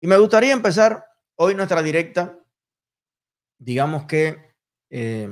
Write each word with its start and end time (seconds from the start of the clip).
Y 0.00 0.06
me 0.06 0.18
gustaría 0.18 0.52
empezar 0.52 1.06
hoy 1.36 1.54
nuestra 1.54 1.82
directa, 1.82 2.38
digamos 3.58 4.04
que 4.04 4.54
eh, 4.90 5.28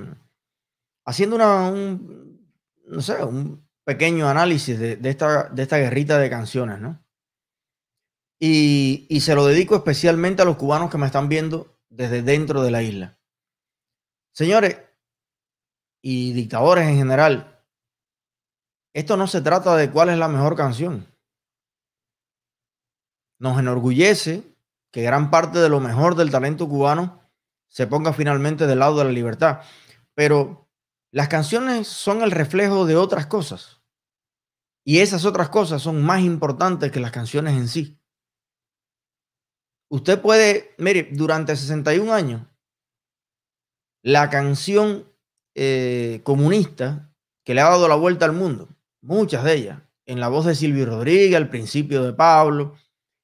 haciendo 1.04 1.36
una, 1.36 1.68
un, 1.68 2.50
no 2.86 3.00
sé, 3.00 3.22
un 3.22 3.68
pequeño 3.84 4.28
análisis 4.28 4.78
de, 4.78 4.98
esta, 5.04 5.48
de 5.50 5.62
esta 5.62 5.78
guerrita 5.78 6.18
de 6.18 6.30
canciones, 6.30 6.80
¿no? 6.80 7.04
Y, 8.40 9.06
y 9.08 9.20
se 9.20 9.34
lo 9.34 9.46
dedico 9.46 9.76
especialmente 9.76 10.42
a 10.42 10.44
los 10.44 10.56
cubanos 10.56 10.90
que 10.90 10.98
me 10.98 11.06
están 11.06 11.28
viendo 11.28 11.78
desde 11.88 12.22
dentro 12.22 12.62
de 12.62 12.70
la 12.70 12.82
isla. 12.82 13.18
Señores 14.32 14.78
y 16.02 16.32
dictadores 16.32 16.88
en 16.88 16.96
general, 16.96 17.62
esto 18.92 19.16
no 19.16 19.26
se 19.26 19.40
trata 19.40 19.76
de 19.76 19.90
cuál 19.90 20.10
es 20.10 20.18
la 20.18 20.28
mejor 20.28 20.56
canción. 20.56 21.06
Nos 23.38 23.58
enorgullece 23.58 24.53
que 24.94 25.02
gran 25.02 25.28
parte 25.28 25.58
de 25.58 25.68
lo 25.68 25.80
mejor 25.80 26.14
del 26.14 26.30
talento 26.30 26.68
cubano 26.68 27.20
se 27.66 27.88
ponga 27.88 28.12
finalmente 28.12 28.68
del 28.68 28.78
lado 28.78 28.98
de 28.98 29.04
la 29.04 29.10
libertad. 29.10 29.62
Pero 30.14 30.70
las 31.10 31.26
canciones 31.26 31.88
son 31.88 32.22
el 32.22 32.30
reflejo 32.30 32.86
de 32.86 32.94
otras 32.94 33.26
cosas. 33.26 33.82
Y 34.84 35.00
esas 35.00 35.24
otras 35.24 35.48
cosas 35.48 35.82
son 35.82 36.00
más 36.00 36.20
importantes 36.22 36.92
que 36.92 37.00
las 37.00 37.10
canciones 37.10 37.54
en 37.54 37.66
sí. 37.66 38.00
Usted 39.90 40.20
puede, 40.20 40.76
mire, 40.78 41.08
durante 41.10 41.56
61 41.56 42.14
años, 42.14 42.46
la 44.00 44.30
canción 44.30 45.12
eh, 45.56 46.20
comunista 46.22 47.12
que 47.44 47.54
le 47.54 47.62
ha 47.62 47.68
dado 47.68 47.88
la 47.88 47.96
vuelta 47.96 48.26
al 48.26 48.32
mundo, 48.32 48.68
muchas 49.00 49.42
de 49.42 49.54
ellas, 49.54 49.82
en 50.06 50.20
la 50.20 50.28
voz 50.28 50.46
de 50.46 50.54
Silvio 50.54 50.86
Rodríguez, 50.86 51.34
al 51.34 51.50
principio 51.50 52.04
de 52.04 52.12
Pablo, 52.12 52.76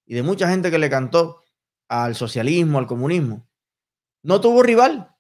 y 0.05 0.17
de 0.17 0.25
mucha 0.25 0.49
gente 0.49 0.73
que 0.73 0.79
le 0.79 0.91
cantó 0.91 1.41
al 1.91 2.15
socialismo, 2.15 2.79
al 2.79 2.87
comunismo, 2.87 3.47
no 4.23 4.41
tuvo 4.41 4.63
rival. 4.63 5.13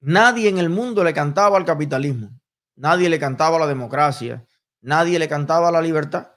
Nadie 0.00 0.48
en 0.48 0.58
el 0.58 0.70
mundo 0.70 1.02
le 1.02 1.12
cantaba 1.12 1.58
al 1.58 1.64
capitalismo, 1.64 2.30
nadie 2.76 3.10
le 3.10 3.18
cantaba 3.18 3.56
a 3.56 3.60
la 3.60 3.66
democracia, 3.66 4.46
nadie 4.80 5.18
le 5.18 5.28
cantaba 5.28 5.68
a 5.68 5.72
la 5.72 5.82
libertad. 5.82 6.30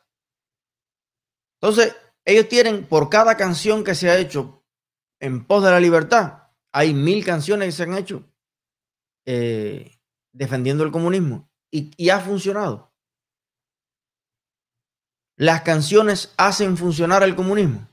Entonces, 1.61 1.95
ellos 2.25 2.49
tienen 2.49 2.87
por 2.87 3.09
cada 3.09 3.37
canción 3.37 3.83
que 3.83 3.93
se 3.93 4.09
ha 4.09 4.17
hecho 4.17 4.65
en 5.19 5.45
pos 5.45 5.63
de 5.63 5.69
la 5.69 5.79
libertad, 5.79 6.49
hay 6.73 6.95
mil 6.95 7.23
canciones 7.23 7.67
que 7.67 7.71
se 7.71 7.83
han 7.83 7.93
hecho 7.93 8.27
eh, 9.25 9.99
defendiendo 10.31 10.83
el 10.83 10.91
comunismo 10.91 11.47
y 11.69 12.09
ha 12.09 12.19
funcionado. 12.19 12.91
Las 15.37 15.61
canciones 15.61 16.33
hacen 16.37 16.75
funcionar 16.75 17.23
el 17.23 17.35
comunismo. 17.35 17.87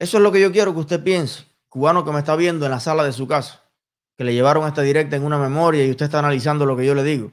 Eso 0.00 0.16
es 0.16 0.22
lo 0.22 0.32
que 0.32 0.40
yo 0.40 0.50
quiero 0.50 0.72
que 0.72 0.80
usted 0.80 1.04
piense, 1.04 1.44
cubano 1.68 2.06
que 2.06 2.10
me 2.10 2.20
está 2.20 2.34
viendo 2.34 2.64
en 2.64 2.70
la 2.70 2.80
sala 2.80 3.04
de 3.04 3.12
su 3.12 3.28
casa, 3.28 3.70
que 4.16 4.24
le 4.24 4.32
llevaron 4.32 4.66
esta 4.66 4.80
directa 4.80 5.14
en 5.14 5.24
una 5.24 5.36
memoria 5.36 5.84
y 5.84 5.90
usted 5.90 6.06
está 6.06 6.20
analizando 6.20 6.64
lo 6.64 6.74
que 6.74 6.86
yo 6.86 6.94
le 6.94 7.04
digo. 7.04 7.32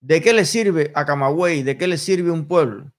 ¿De 0.00 0.22
qué 0.22 0.32
le 0.32 0.46
sirve 0.46 0.90
a 0.94 1.04
Camagüey? 1.04 1.62
¿De 1.62 1.76
qué 1.76 1.86
le 1.86 1.98
sirve 1.98 2.30
a 2.30 2.32
un 2.32 2.46
pueblo? 2.48 2.90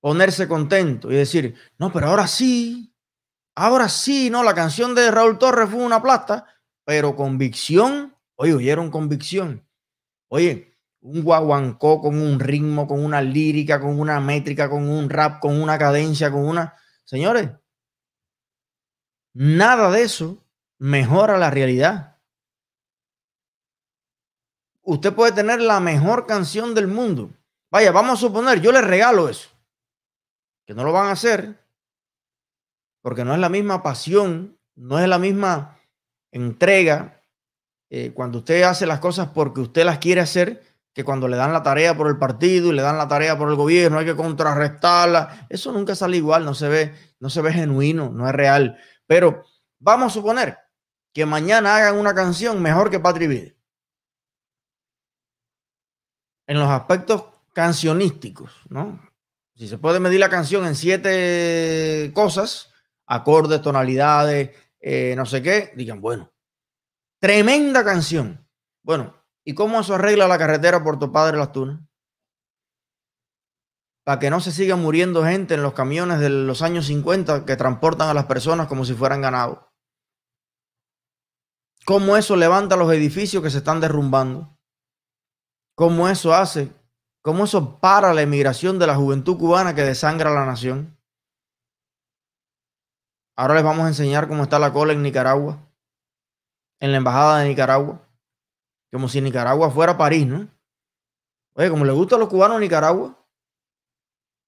Ponerse 0.00 0.48
contento 0.48 1.12
y 1.12 1.16
decir, 1.16 1.54
no, 1.76 1.92
pero 1.92 2.06
ahora 2.06 2.26
sí, 2.26 2.94
ahora 3.54 3.90
sí, 3.90 4.30
no, 4.30 4.42
la 4.42 4.54
canción 4.54 4.94
de 4.94 5.10
Raúl 5.10 5.36
Torres 5.36 5.68
fue 5.68 5.84
una 5.84 6.00
plasta, 6.00 6.46
pero 6.86 7.14
convicción, 7.14 8.16
oye, 8.36 8.54
oyeron 8.54 8.90
convicción. 8.90 9.68
Oye, 10.28 10.78
un 11.02 11.22
guaguancó 11.22 12.00
con 12.00 12.18
un 12.18 12.40
ritmo, 12.40 12.86
con 12.86 13.04
una 13.04 13.20
lírica, 13.20 13.78
con 13.78 14.00
una 14.00 14.18
métrica, 14.18 14.70
con 14.70 14.88
un 14.88 15.10
rap, 15.10 15.40
con 15.40 15.60
una 15.60 15.76
cadencia, 15.76 16.32
con 16.32 16.46
una... 16.46 16.74
Señores, 17.04 17.50
Nada 19.34 19.90
de 19.90 20.02
eso 20.02 20.44
mejora 20.78 21.38
la 21.38 21.50
realidad. 21.50 22.18
Usted 24.82 25.14
puede 25.14 25.32
tener 25.32 25.60
la 25.60 25.80
mejor 25.80 26.26
canción 26.26 26.74
del 26.74 26.88
mundo. 26.88 27.30
Vaya, 27.70 27.92
vamos 27.92 28.18
a 28.18 28.26
suponer, 28.26 28.60
yo 28.60 28.72
le 28.72 28.82
regalo 28.82 29.28
eso. 29.28 29.48
Que 30.66 30.74
no 30.74 30.84
lo 30.84 30.92
van 30.92 31.08
a 31.08 31.12
hacer 31.12 31.62
porque 33.02 33.24
no 33.24 33.34
es 33.34 33.40
la 33.40 33.48
misma 33.48 33.82
pasión, 33.82 34.58
no 34.76 34.98
es 34.98 35.08
la 35.08 35.18
misma 35.18 35.78
entrega 36.30 37.20
eh, 37.90 38.12
cuando 38.14 38.38
usted 38.38 38.62
hace 38.62 38.86
las 38.86 39.00
cosas 39.00 39.28
porque 39.34 39.60
usted 39.60 39.84
las 39.84 39.98
quiere 39.98 40.22
hacer 40.22 40.62
que 40.94 41.04
cuando 41.04 41.28
le 41.28 41.36
dan 41.36 41.52
la 41.52 41.62
tarea 41.62 41.96
por 41.96 42.08
el 42.08 42.18
partido 42.18 42.70
y 42.70 42.76
le 42.76 42.82
dan 42.82 42.98
la 42.98 43.08
tarea 43.08 43.36
por 43.36 43.48
el 43.48 43.56
gobierno, 43.56 43.98
hay 43.98 44.04
que 44.04 44.16
contrarrestarla. 44.16 45.46
Eso 45.48 45.72
nunca 45.72 45.94
sale 45.94 46.18
igual, 46.18 46.44
no 46.44 46.54
se 46.54 46.68
ve, 46.68 46.94
no 47.18 47.30
se 47.30 47.40
ve 47.40 47.52
genuino, 47.52 48.10
no 48.10 48.28
es 48.28 48.34
real. 48.34 48.78
Pero 49.12 49.44
vamos 49.78 50.10
a 50.10 50.14
suponer 50.14 50.56
que 51.12 51.26
mañana 51.26 51.76
hagan 51.76 51.98
una 51.98 52.14
canción 52.14 52.62
mejor 52.62 52.88
que 52.88 52.98
Patri. 52.98 53.54
En 56.46 56.58
los 56.58 56.70
aspectos 56.70 57.24
cancionísticos, 57.52 58.50
¿no? 58.70 59.06
Si 59.54 59.68
se 59.68 59.76
puede 59.76 60.00
medir 60.00 60.18
la 60.18 60.30
canción 60.30 60.64
en 60.64 60.74
siete 60.74 62.10
cosas, 62.14 62.72
acordes, 63.04 63.60
tonalidades, 63.60 64.56
eh, 64.80 65.12
no 65.14 65.26
sé 65.26 65.42
qué, 65.42 65.74
digan, 65.76 66.00
bueno, 66.00 66.32
tremenda 67.20 67.84
canción. 67.84 68.48
Bueno, 68.82 69.14
¿y 69.44 69.52
cómo 69.52 69.78
eso 69.80 69.94
arregla 69.94 70.26
la 70.26 70.38
carretera 70.38 70.82
Puerto 70.82 71.12
Padre 71.12 71.36
Las 71.36 71.52
Tunas? 71.52 71.80
Para 74.04 74.18
que 74.18 74.30
no 74.30 74.40
se 74.40 74.52
siga 74.52 74.76
muriendo 74.76 75.24
gente 75.24 75.54
en 75.54 75.62
los 75.62 75.74
camiones 75.74 76.18
de 76.18 76.28
los 76.28 76.62
años 76.62 76.86
50 76.86 77.44
que 77.44 77.56
transportan 77.56 78.08
a 78.08 78.14
las 78.14 78.26
personas 78.26 78.66
como 78.66 78.84
si 78.84 78.94
fueran 78.94 79.20
ganado. 79.20 79.72
¿Cómo 81.84 82.16
eso 82.16 82.36
levanta 82.36 82.76
los 82.76 82.92
edificios 82.92 83.42
que 83.42 83.50
se 83.50 83.58
están 83.58 83.80
derrumbando? 83.80 84.56
¿Cómo 85.76 86.08
eso 86.08 86.34
hace? 86.34 86.72
¿Cómo 87.22 87.44
eso 87.44 87.78
para 87.80 88.12
la 88.14 88.22
emigración 88.22 88.78
de 88.78 88.86
la 88.86 88.96
juventud 88.96 89.38
cubana 89.38 89.74
que 89.74 89.82
desangra 89.82 90.30
la 90.30 90.44
nación? 90.44 90.98
Ahora 93.36 93.54
les 93.54 93.64
vamos 93.64 93.84
a 93.84 93.88
enseñar 93.88 94.28
cómo 94.28 94.42
está 94.42 94.58
la 94.58 94.72
cola 94.72 94.92
en 94.92 95.02
Nicaragua, 95.02 95.58
en 96.80 96.90
la 96.90 96.98
embajada 96.98 97.38
de 97.38 97.48
Nicaragua, 97.48 98.06
como 98.92 99.08
si 99.08 99.20
Nicaragua 99.20 99.70
fuera 99.70 99.96
París, 99.96 100.26
¿no? 100.26 100.48
Oye, 101.54 101.70
como 101.70 101.84
le 101.84 101.92
gusta 101.92 102.16
a 102.16 102.18
los 102.18 102.28
cubanos 102.28 102.60
Nicaragua, 102.60 103.21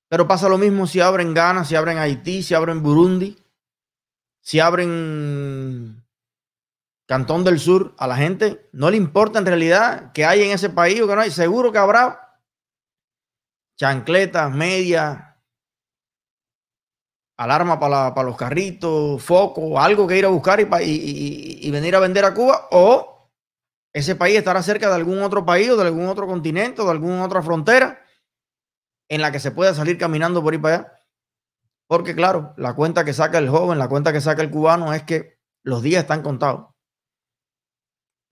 pero 0.09 0.29
pasa 0.29 0.49
lo 0.49 0.59
mismo 0.59 0.87
si 0.87 1.01
abren 1.01 1.35
Ghana, 1.35 1.65
si 1.65 1.75
abren 1.75 1.99
Haití, 1.99 2.43
si 2.43 2.55
abren 2.55 2.83
Burundi, 2.83 3.37
si 4.41 4.61
abren 4.61 6.05
Cantón 7.07 7.45
del 7.45 7.59
Sur. 7.59 7.95
A 7.99 8.07
la 8.07 8.17
gente 8.17 8.69
no 8.73 8.91
le 8.91 8.97
importa 8.97 9.39
en 9.39 9.47
realidad 9.47 10.13
que 10.13 10.25
hay 10.25 10.43
en 10.43 10.51
ese 10.51 10.71
país 10.71 11.01
o 11.01 11.09
que 11.09 11.15
no 11.15 11.21
hay. 11.21 11.31
Seguro 11.31 11.73
que 11.73 11.79
habrá 11.79 12.41
chancletas, 13.77 14.53
medias, 14.53 15.19
alarma 17.37 17.81
para, 17.81 18.23
los 18.23 18.37
carritos, 18.37 19.23
foco, 19.23 19.81
algo 19.81 20.07
que 20.07 20.19
ir 20.19 20.27
a 20.27 20.29
buscar 20.29 20.61
y, 20.61 20.69
y, 21.63 21.71
venir 21.71 21.97
a 21.97 22.01
vender 22.01 22.25
a 22.25 22.35
Cuba. 22.35 22.69
O 22.71 23.31
ese 23.93 24.15
país 24.15 24.37
estará 24.37 24.63
cerca 24.63 24.89
de 24.89 24.95
algún 24.95 25.23
otro 25.23 25.45
país 25.45 25.71
o 25.71 25.77
de 25.77 25.87
algún 25.87 26.07
otro 26.07 26.27
continente 26.27 26.83
o 26.83 26.85
de 26.85 26.91
alguna 26.91 27.25
otra 27.25 27.43
frontera 27.43 28.04
en 29.09 29.21
la 29.21 29.33
que 29.33 29.41
se 29.41 29.51
pueda 29.51 29.75
salir 29.75 29.99
caminando 29.99 30.43
por 30.43 30.53
ahí 30.53 30.59
para 30.59 30.77
allá. 30.77 30.93
Porque 31.87 32.15
claro, 32.15 32.55
la 32.57 32.75
cuenta 32.75 33.05
que 33.05 33.13
saca 33.13 33.39
el 33.39 33.49
joven, 33.49 33.79
la 33.79 33.89
cuenta 33.89 34.13
que 34.13 34.21
saca 34.21 34.43
el 34.43 34.51
cubano 34.51 34.93
es 34.93 35.03
que 35.03 35.39
los 35.63 35.83
días 35.83 36.03
están 36.03 36.23
contados. 36.23 36.75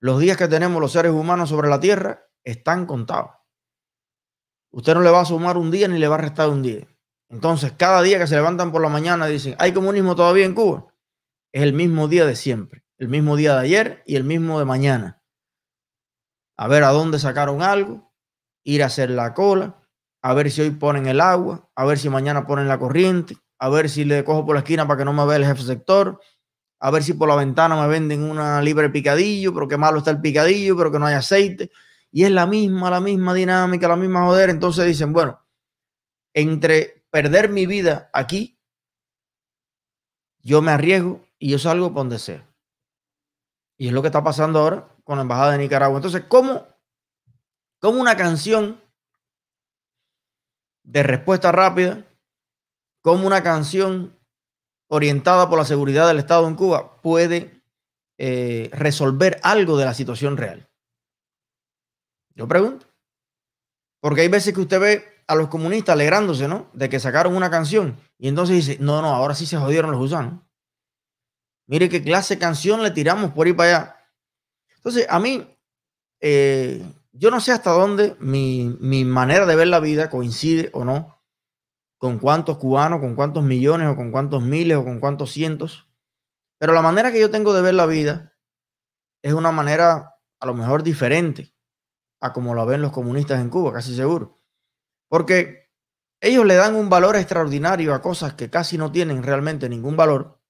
Los 0.00 0.20
días 0.20 0.36
que 0.36 0.48
tenemos 0.48 0.80
los 0.80 0.92
seres 0.92 1.12
humanos 1.12 1.48
sobre 1.48 1.68
la 1.68 1.78
tierra 1.78 2.26
están 2.44 2.86
contados. 2.86 3.30
Usted 4.72 4.94
no 4.94 5.00
le 5.00 5.10
va 5.10 5.20
a 5.20 5.24
sumar 5.24 5.56
un 5.56 5.70
día 5.70 5.86
ni 5.86 5.98
le 5.98 6.08
va 6.08 6.16
a 6.16 6.18
restar 6.18 6.48
un 6.48 6.62
día. 6.62 6.88
Entonces, 7.28 7.72
cada 7.72 8.02
día 8.02 8.18
que 8.18 8.26
se 8.26 8.34
levantan 8.34 8.72
por 8.72 8.82
la 8.82 8.88
mañana 8.88 9.26
dicen, 9.26 9.54
¿hay 9.58 9.72
comunismo 9.72 10.16
todavía 10.16 10.44
en 10.44 10.54
Cuba? 10.54 10.92
Es 11.52 11.62
el 11.62 11.72
mismo 11.72 12.08
día 12.08 12.26
de 12.26 12.36
siempre, 12.36 12.84
el 12.98 13.08
mismo 13.08 13.36
día 13.36 13.54
de 13.54 13.60
ayer 13.60 14.02
y 14.06 14.16
el 14.16 14.24
mismo 14.24 14.58
de 14.58 14.64
mañana. 14.64 15.22
A 16.56 16.68
ver 16.68 16.84
a 16.84 16.90
dónde 16.90 17.18
sacaron 17.18 17.62
algo, 17.62 18.12
ir 18.64 18.82
a 18.82 18.86
hacer 18.86 19.10
la 19.10 19.34
cola, 19.34 19.81
a 20.22 20.34
ver 20.34 20.50
si 20.50 20.62
hoy 20.62 20.70
ponen 20.70 21.06
el 21.06 21.20
agua, 21.20 21.68
a 21.74 21.84
ver 21.84 21.98
si 21.98 22.08
mañana 22.08 22.46
ponen 22.46 22.68
la 22.68 22.78
corriente, 22.78 23.36
a 23.58 23.68
ver 23.68 23.90
si 23.90 24.04
le 24.04 24.24
cojo 24.24 24.46
por 24.46 24.54
la 24.54 24.60
esquina 24.60 24.86
para 24.86 24.98
que 24.98 25.04
no 25.04 25.12
me 25.12 25.26
vea 25.26 25.36
el 25.36 25.44
jefe 25.44 25.62
sector, 25.62 26.20
a 26.78 26.90
ver 26.90 27.02
si 27.02 27.14
por 27.14 27.28
la 27.28 27.36
ventana 27.36 27.80
me 27.80 27.88
venden 27.88 28.22
una 28.22 28.62
libre 28.62 28.90
picadillo, 28.90 29.52
pero 29.52 29.68
qué 29.68 29.76
malo 29.76 29.98
está 29.98 30.10
el 30.10 30.20
picadillo, 30.20 30.76
pero 30.76 30.90
que 30.90 30.98
no 30.98 31.06
hay 31.06 31.14
aceite. 31.14 31.70
Y 32.10 32.24
es 32.24 32.30
la 32.30 32.46
misma, 32.46 32.90
la 32.90 33.00
misma 33.00 33.34
dinámica, 33.34 33.88
la 33.88 33.96
misma 33.96 34.24
joder. 34.26 34.50
Entonces 34.50 34.84
dicen, 34.86 35.12
bueno, 35.12 35.40
entre 36.34 37.04
perder 37.10 37.50
mi 37.50 37.66
vida 37.66 38.10
aquí, 38.12 38.58
yo 40.40 40.60
me 40.60 40.72
arriesgo 40.72 41.24
y 41.38 41.50
yo 41.50 41.58
salgo 41.58 41.88
por 41.88 41.98
donde 41.98 42.18
sea. 42.18 42.46
Y 43.78 43.86
es 43.86 43.92
lo 43.92 44.02
que 44.02 44.08
está 44.08 44.24
pasando 44.24 44.58
ahora 44.58 44.88
con 45.04 45.18
la 45.18 45.22
Embajada 45.22 45.52
de 45.52 45.58
Nicaragua. 45.58 45.98
Entonces, 45.98 46.24
¿cómo, 46.28 46.66
cómo 47.78 48.00
una 48.00 48.16
canción 48.16 48.81
de 50.84 51.02
respuesta 51.02 51.52
rápida 51.52 52.06
cómo 53.02 53.26
una 53.26 53.42
canción 53.42 54.18
orientada 54.88 55.48
por 55.48 55.58
la 55.58 55.64
seguridad 55.64 56.08
del 56.08 56.18
Estado 56.18 56.46
en 56.46 56.54
Cuba 56.54 57.00
puede 57.02 57.62
eh, 58.18 58.70
resolver 58.72 59.40
algo 59.42 59.76
de 59.76 59.84
la 59.84 59.94
situación 59.94 60.36
real. 60.36 60.68
Yo 62.34 62.46
pregunto. 62.46 62.86
Porque 64.00 64.22
hay 64.22 64.28
veces 64.28 64.52
que 64.52 64.60
usted 64.60 64.80
ve 64.80 65.24
a 65.26 65.34
los 65.34 65.48
comunistas 65.48 65.94
alegrándose, 65.94 66.48
¿no? 66.48 66.68
De 66.72 66.88
que 66.88 67.00
sacaron 67.00 67.36
una 67.36 67.50
canción 67.50 67.98
y 68.18 68.28
entonces 68.28 68.56
dice, 68.56 68.76
no, 68.80 69.00
no, 69.00 69.08
ahora 69.08 69.34
sí 69.34 69.46
se 69.46 69.56
jodieron 69.56 69.90
los 69.90 70.00
gusanos. 70.00 70.40
Mire 71.66 71.88
qué 71.88 72.02
clase 72.02 72.34
de 72.34 72.40
canción 72.40 72.82
le 72.82 72.90
tiramos 72.90 73.32
por 73.32 73.48
ir 73.48 73.56
para 73.56 73.68
allá. 73.68 73.96
Entonces, 74.76 75.06
a 75.08 75.18
mí, 75.20 75.56
eh, 76.20 76.84
yo 77.12 77.30
no 77.30 77.40
sé 77.40 77.52
hasta 77.52 77.70
dónde 77.70 78.16
mi, 78.18 78.76
mi 78.80 79.04
manera 79.04 79.46
de 79.46 79.56
ver 79.56 79.68
la 79.68 79.80
vida 79.80 80.10
coincide 80.10 80.70
o 80.72 80.84
no 80.84 81.22
con 81.98 82.18
cuántos 82.18 82.58
cubanos, 82.58 83.00
con 83.00 83.14
cuántos 83.14 83.44
millones 83.44 83.88
o 83.88 83.96
con 83.96 84.10
cuántos 84.10 84.42
miles 84.42 84.76
o 84.76 84.84
con 84.84 84.98
cuántos 84.98 85.30
cientos. 85.30 85.88
Pero 86.58 86.72
la 86.72 86.82
manera 86.82 87.12
que 87.12 87.20
yo 87.20 87.30
tengo 87.30 87.52
de 87.52 87.62
ver 87.62 87.74
la 87.74 87.86
vida 87.86 88.34
es 89.22 89.34
una 89.34 89.52
manera 89.52 90.16
a 90.40 90.46
lo 90.46 90.54
mejor 90.54 90.82
diferente 90.82 91.54
a 92.20 92.32
como 92.32 92.54
lo 92.54 92.66
ven 92.66 92.82
los 92.82 92.92
comunistas 92.92 93.40
en 93.40 93.50
Cuba, 93.50 93.72
casi 93.72 93.94
seguro. 93.94 94.40
Porque 95.08 95.70
ellos 96.20 96.46
le 96.46 96.54
dan 96.54 96.74
un 96.74 96.88
valor 96.88 97.16
extraordinario 97.16 97.94
a 97.94 98.00
cosas 98.00 98.34
que 98.34 98.48
casi 98.48 98.78
no 98.78 98.90
tienen 98.90 99.22
realmente 99.22 99.68
ningún 99.68 99.96
valor. 99.96 100.40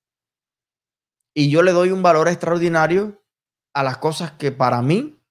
Y 1.35 1.51
yo 1.51 1.63
le 1.63 1.73
doy 1.73 1.91
un 1.91 2.03
valor 2.03 2.29
extraordinario 2.29 3.23
a 3.75 3.83
las 3.83 3.99
cosas 3.99 4.33
que 4.33 4.53
para 4.53 4.83
mí 4.83 5.22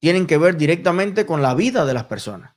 tienen 0.00 0.26
que 0.26 0.38
ver 0.38 0.56
directamente 0.56 1.26
con 1.26 1.42
la 1.42 1.54
vida 1.54 1.84
de 1.84 1.94
las 1.94 2.04
personas. 2.04 2.54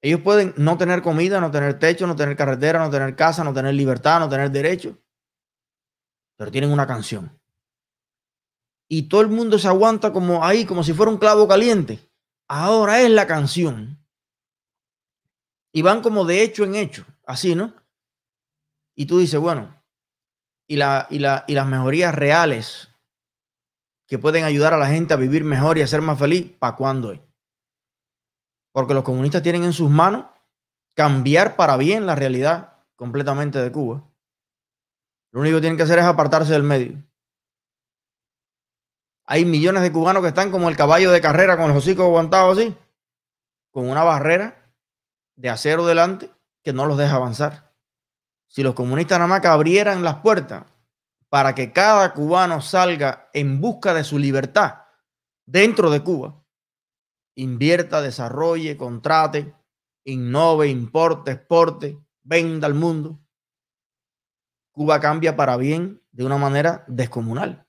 Ellos 0.00 0.20
pueden 0.20 0.54
no 0.56 0.78
tener 0.78 1.02
comida, 1.02 1.40
no 1.40 1.50
tener 1.50 1.78
techo, 1.78 2.06
no 2.06 2.14
tener 2.14 2.36
carretera, 2.36 2.78
no 2.78 2.90
tener 2.90 3.16
casa, 3.16 3.42
no 3.42 3.52
tener 3.52 3.74
libertad, 3.74 4.20
no 4.20 4.28
tener 4.28 4.50
derecho, 4.50 4.96
pero 6.36 6.50
tienen 6.50 6.70
una 6.70 6.86
canción. 6.86 7.38
Y 8.88 9.08
todo 9.08 9.20
el 9.20 9.28
mundo 9.28 9.58
se 9.58 9.68
aguanta 9.68 10.12
como 10.12 10.44
ahí, 10.44 10.64
como 10.64 10.82
si 10.82 10.94
fuera 10.94 11.10
un 11.10 11.18
clavo 11.18 11.46
caliente. 11.48 11.98
Ahora 12.48 13.02
es 13.02 13.10
la 13.10 13.26
canción. 13.26 13.98
Y 15.72 15.82
van 15.82 16.00
como 16.00 16.24
de 16.24 16.42
hecho 16.42 16.64
en 16.64 16.76
hecho, 16.76 17.04
así, 17.26 17.54
¿no? 17.54 17.74
Y 18.94 19.06
tú 19.06 19.18
dices, 19.18 19.38
bueno, 19.38 19.82
y, 20.66 20.76
la, 20.76 21.06
y, 21.10 21.18
la, 21.18 21.44
y 21.46 21.54
las 21.54 21.66
mejorías 21.66 22.14
reales 22.14 22.87
que 24.08 24.18
pueden 24.18 24.42
ayudar 24.42 24.74
a 24.74 24.78
la 24.78 24.88
gente 24.88 25.14
a 25.14 25.18
vivir 25.18 25.44
mejor 25.44 25.78
y 25.78 25.82
a 25.82 25.86
ser 25.86 26.02
más 26.02 26.18
feliz, 26.18 26.50
¿para 26.58 26.74
cuándo 26.74 27.12
porque 28.72 28.94
los 28.94 29.02
comunistas 29.02 29.42
tienen 29.42 29.64
en 29.64 29.72
sus 29.72 29.90
manos 29.90 30.26
cambiar 30.94 31.56
para 31.56 31.76
bien 31.76 32.06
la 32.06 32.14
realidad 32.14 32.74
completamente 32.94 33.60
de 33.60 33.72
Cuba. 33.72 34.04
Lo 35.32 35.40
único 35.40 35.56
que 35.56 35.62
tienen 35.62 35.76
que 35.76 35.82
hacer 35.82 35.98
es 35.98 36.04
apartarse 36.04 36.52
del 36.52 36.62
medio. 36.62 37.02
Hay 39.26 39.44
millones 39.44 39.82
de 39.82 39.90
cubanos 39.90 40.22
que 40.22 40.28
están 40.28 40.50
como 40.50 40.68
el 40.68 40.76
caballo 40.76 41.10
de 41.10 41.20
carrera 41.20 41.56
con 41.56 41.68
los 41.68 41.78
hocicos 41.78 42.04
aguantados 42.04 42.56
así, 42.56 42.76
con 43.72 43.90
una 43.90 44.04
barrera 44.04 44.72
de 45.34 45.50
acero 45.50 45.84
delante 45.84 46.30
que 46.62 46.72
no 46.72 46.86
los 46.86 46.98
deja 46.98 47.16
avanzar. 47.16 47.72
Si 48.46 48.62
los 48.62 48.74
comunistas 48.74 49.18
nada 49.18 49.28
más 49.28 49.40
que 49.40 49.48
abrieran 49.48 50.04
las 50.04 50.16
puertas 50.16 50.64
para 51.28 51.54
que 51.54 51.72
cada 51.72 52.14
cubano 52.14 52.60
salga 52.60 53.28
en 53.32 53.60
busca 53.60 53.94
de 53.94 54.04
su 54.04 54.18
libertad 54.18 54.82
dentro 55.46 55.90
de 55.90 56.02
Cuba, 56.02 56.44
invierta, 57.34 58.00
desarrolle, 58.00 58.76
contrate, 58.76 59.54
innove, 60.04 60.68
importe, 60.68 61.32
exporte, 61.32 61.98
venda 62.22 62.66
al 62.66 62.74
mundo. 62.74 63.20
Cuba 64.72 65.00
cambia 65.00 65.36
para 65.36 65.56
bien 65.56 66.02
de 66.12 66.24
una 66.24 66.36
manera 66.36 66.84
descomunal. 66.86 67.66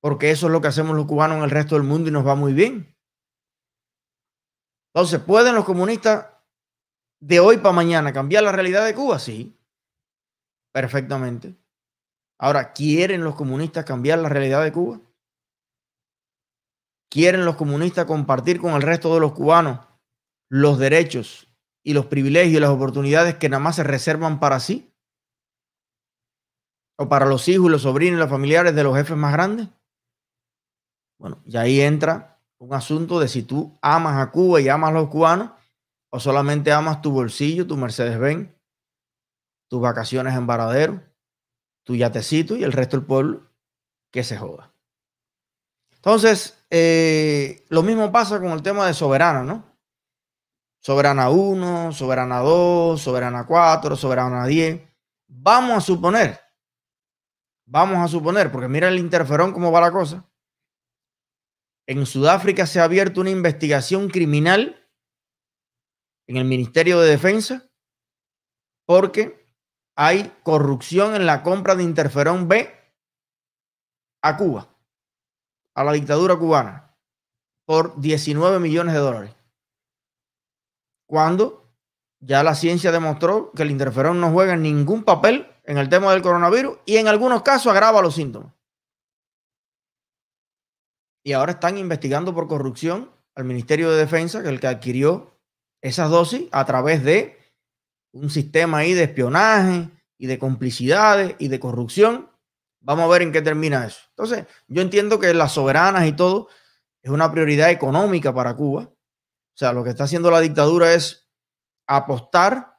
Porque 0.00 0.30
eso 0.30 0.46
es 0.46 0.52
lo 0.52 0.60
que 0.60 0.68
hacemos 0.68 0.96
los 0.96 1.06
cubanos 1.06 1.38
en 1.38 1.44
el 1.44 1.50
resto 1.50 1.74
del 1.74 1.84
mundo 1.84 2.08
y 2.08 2.12
nos 2.12 2.26
va 2.26 2.34
muy 2.34 2.52
bien. 2.52 2.96
Entonces, 4.94 5.20
¿pueden 5.20 5.54
los 5.54 5.64
comunistas 5.64 6.26
de 7.20 7.40
hoy 7.40 7.58
para 7.58 7.72
mañana 7.72 8.12
cambiar 8.12 8.44
la 8.44 8.52
realidad 8.52 8.84
de 8.84 8.94
Cuba? 8.94 9.18
Sí, 9.18 9.58
perfectamente. 10.72 11.56
Ahora, 12.38 12.72
¿quieren 12.72 13.24
los 13.24 13.34
comunistas 13.34 13.84
cambiar 13.84 14.20
la 14.20 14.28
realidad 14.28 14.62
de 14.62 14.72
Cuba? 14.72 15.00
¿Quieren 17.10 17.44
los 17.44 17.56
comunistas 17.56 18.04
compartir 18.04 18.60
con 18.60 18.74
el 18.74 18.82
resto 18.82 19.12
de 19.14 19.20
los 19.20 19.32
cubanos 19.32 19.86
los 20.50 20.78
derechos 20.78 21.48
y 21.84 21.94
los 21.94 22.06
privilegios 22.06 22.56
y 22.56 22.60
las 22.60 22.70
oportunidades 22.70 23.36
que 23.36 23.48
nada 23.48 23.62
más 23.62 23.76
se 23.76 23.82
reservan 23.82 24.40
para 24.40 24.60
sí? 24.60 24.92
¿O 26.98 27.08
para 27.08 27.26
los 27.26 27.48
hijos, 27.48 27.70
los 27.70 27.82
sobrinos 27.82 28.18
y 28.18 28.20
los 28.20 28.30
familiares 28.30 28.74
de 28.74 28.82
los 28.84 28.96
jefes 28.96 29.16
más 29.16 29.32
grandes? 29.32 29.68
Bueno, 31.18 31.42
y 31.44 31.56
ahí 31.56 31.80
entra 31.80 32.40
un 32.60 32.74
asunto 32.74 33.20
de 33.20 33.28
si 33.28 33.42
tú 33.42 33.78
amas 33.82 34.16
a 34.16 34.30
Cuba 34.30 34.60
y 34.60 34.68
amas 34.68 34.90
a 34.90 34.94
los 34.94 35.08
cubanos 35.08 35.52
o 36.12 36.20
solamente 36.20 36.72
amas 36.72 37.02
tu 37.02 37.10
bolsillo, 37.10 37.66
tu 37.66 37.76
Mercedes-Benz, 37.76 38.50
tus 39.68 39.80
vacaciones 39.80 40.34
en 40.34 40.46
Varadero, 40.46 41.02
tu 41.88 41.96
yatecito 41.96 42.54
y 42.54 42.64
el 42.64 42.72
resto 42.72 42.98
del 42.98 43.06
pueblo 43.06 43.50
que 44.12 44.22
se 44.22 44.36
joda. 44.36 44.74
Entonces, 45.90 46.62
eh, 46.68 47.64
lo 47.70 47.82
mismo 47.82 48.12
pasa 48.12 48.38
con 48.38 48.50
el 48.50 48.62
tema 48.62 48.86
de 48.86 48.92
soberana, 48.92 49.42
¿no? 49.42 49.74
Soberana 50.80 51.30
1, 51.30 51.92
soberana 51.92 52.40
2, 52.40 53.00
soberana 53.00 53.46
4, 53.46 53.96
soberana 53.96 54.46
10. 54.46 54.86
Vamos 55.28 55.78
a 55.78 55.80
suponer, 55.80 56.38
vamos 57.64 58.04
a 58.04 58.08
suponer, 58.08 58.52
porque 58.52 58.68
mira 58.68 58.88
el 58.88 58.98
interferón 58.98 59.54
cómo 59.54 59.72
va 59.72 59.80
la 59.80 59.90
cosa. 59.90 60.30
En 61.86 62.04
Sudáfrica 62.04 62.66
se 62.66 62.80
ha 62.80 62.84
abierto 62.84 63.22
una 63.22 63.30
investigación 63.30 64.10
criminal 64.10 64.86
en 66.26 66.36
el 66.36 66.44
Ministerio 66.44 67.00
de 67.00 67.08
Defensa 67.08 67.66
porque 68.84 69.37
hay 70.00 70.32
corrupción 70.44 71.16
en 71.16 71.26
la 71.26 71.42
compra 71.42 71.74
de 71.74 71.82
interferón 71.82 72.46
B 72.46 72.72
a 74.22 74.36
Cuba 74.36 74.68
a 75.74 75.82
la 75.82 75.92
dictadura 75.92 76.36
cubana 76.36 76.96
por 77.66 78.00
19 78.00 78.60
millones 78.60 78.94
de 78.94 79.00
dólares. 79.00 79.34
Cuando 81.08 81.68
ya 82.20 82.44
la 82.44 82.54
ciencia 82.54 82.92
demostró 82.92 83.50
que 83.52 83.62
el 83.64 83.72
interferón 83.72 84.20
no 84.20 84.30
juega 84.30 84.56
ningún 84.56 85.02
papel 85.02 85.48
en 85.64 85.78
el 85.78 85.88
tema 85.88 86.12
del 86.12 86.22
coronavirus 86.22 86.78
y 86.86 86.98
en 86.98 87.08
algunos 87.08 87.42
casos 87.42 87.72
agrava 87.72 88.00
los 88.00 88.14
síntomas. 88.14 88.54
Y 91.24 91.32
ahora 91.32 91.52
están 91.52 91.76
investigando 91.76 92.32
por 92.34 92.46
corrupción 92.46 93.10
al 93.34 93.44
Ministerio 93.44 93.90
de 93.90 93.98
Defensa, 93.98 94.42
que 94.42 94.46
es 94.46 94.52
el 94.52 94.60
que 94.60 94.68
adquirió 94.68 95.38
esas 95.80 96.08
dosis 96.08 96.48
a 96.52 96.64
través 96.64 97.02
de 97.02 97.37
un 98.18 98.30
sistema 98.30 98.78
ahí 98.78 98.94
de 98.94 99.04
espionaje 99.04 99.88
y 100.18 100.26
de 100.26 100.38
complicidades 100.38 101.36
y 101.38 101.48
de 101.48 101.60
corrupción 101.60 102.28
Vamos 102.80 103.04
a 103.04 103.08
ver 103.08 103.22
en 103.22 103.32
qué 103.32 103.42
termina 103.42 103.86
eso. 103.86 104.00
Entonces, 104.10 104.46
yo 104.66 104.82
entiendo 104.82 105.18
que 105.18 105.34
las 105.34 105.52
soberanas 105.52 106.06
y 106.06 106.12
todo 106.12 106.48
es 107.02 107.10
una 107.10 107.30
prioridad 107.30 107.70
económica 107.70 108.32
para 108.32 108.54
Cuba. 108.56 108.82
O 108.84 109.56
sea, 109.58 109.72
lo 109.72 109.82
que 109.82 109.90
está 109.90 110.04
haciendo 110.04 110.30
la 110.30 110.40
dictadura 110.40 110.94
es 110.94 111.28
apostar 111.86 112.78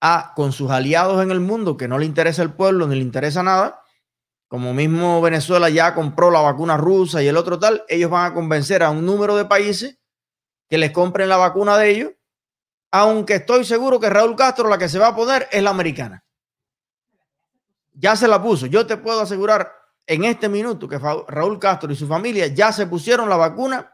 a 0.00 0.32
con 0.34 0.52
sus 0.52 0.70
aliados 0.70 1.22
en 1.22 1.30
el 1.30 1.40
mundo 1.40 1.76
que 1.76 1.88
no 1.88 1.98
le 1.98 2.06
interesa 2.06 2.42
el 2.42 2.52
pueblo 2.52 2.86
ni 2.86 2.96
le 2.96 3.02
interesa 3.02 3.42
nada. 3.42 3.82
Como 4.48 4.74
mismo 4.74 5.20
Venezuela 5.22 5.70
ya 5.70 5.94
compró 5.94 6.30
la 6.30 6.40
vacuna 6.40 6.76
rusa 6.76 7.22
y 7.22 7.28
el 7.28 7.36
otro 7.36 7.58
tal, 7.58 7.84
ellos 7.88 8.10
van 8.10 8.30
a 8.30 8.34
convencer 8.34 8.82
a 8.82 8.90
un 8.90 9.06
número 9.06 9.36
de 9.36 9.44
países 9.46 9.98
que 10.68 10.78
les 10.78 10.90
compren 10.90 11.28
la 11.28 11.36
vacuna 11.36 11.78
de 11.78 11.90
ellos, 11.90 12.12
aunque 13.00 13.36
estoy 13.36 13.64
seguro 13.64 13.98
que 14.00 14.10
Raúl 14.10 14.36
Castro 14.36 14.68
la 14.68 14.78
que 14.78 14.88
se 14.88 14.98
va 14.98 15.08
a 15.08 15.16
poner 15.16 15.48
es 15.50 15.62
la 15.62 15.70
americana 15.70 16.26
ya 17.96 18.14
se 18.14 18.28
la 18.28 18.42
puso. 18.42 18.66
Yo 18.66 18.86
te 18.86 18.96
puedo 18.96 19.20
asegurar 19.20 19.72
en 20.06 20.24
este 20.24 20.48
minuto 20.48 20.88
que 20.88 20.98
Raúl 20.98 21.58
Castro 21.58 21.90
y 21.90 21.96
su 21.96 22.06
familia 22.06 22.46
ya 22.46 22.72
se 22.72 22.86
pusieron 22.86 23.28
la 23.28 23.36
vacuna 23.36 23.90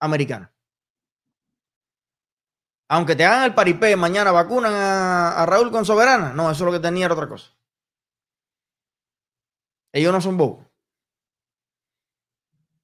americana. 0.00 0.52
Aunque 2.88 3.14
te 3.14 3.24
hagan 3.24 3.44
el 3.44 3.54
paripé, 3.54 3.94
mañana 3.96 4.32
vacunan 4.32 4.74
a, 4.74 5.46
Raúl 5.46 5.70
con 5.70 5.84
soberana. 5.84 6.32
No, 6.32 6.50
eso 6.50 6.64
es 6.64 6.66
lo 6.66 6.72
que 6.72 6.80
tenía 6.80 7.04
era 7.04 7.14
otra 7.14 7.28
cosa. 7.28 7.52
Ellos 9.92 10.12
no 10.12 10.20
son 10.20 10.36
bobos. 10.36 10.66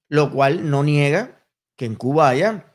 Lo 0.08 0.30
cual 0.30 0.70
no 0.70 0.84
niega 0.84 1.44
que 1.76 1.86
en 1.86 1.96
Cuba 1.96 2.28
haya, 2.28 2.65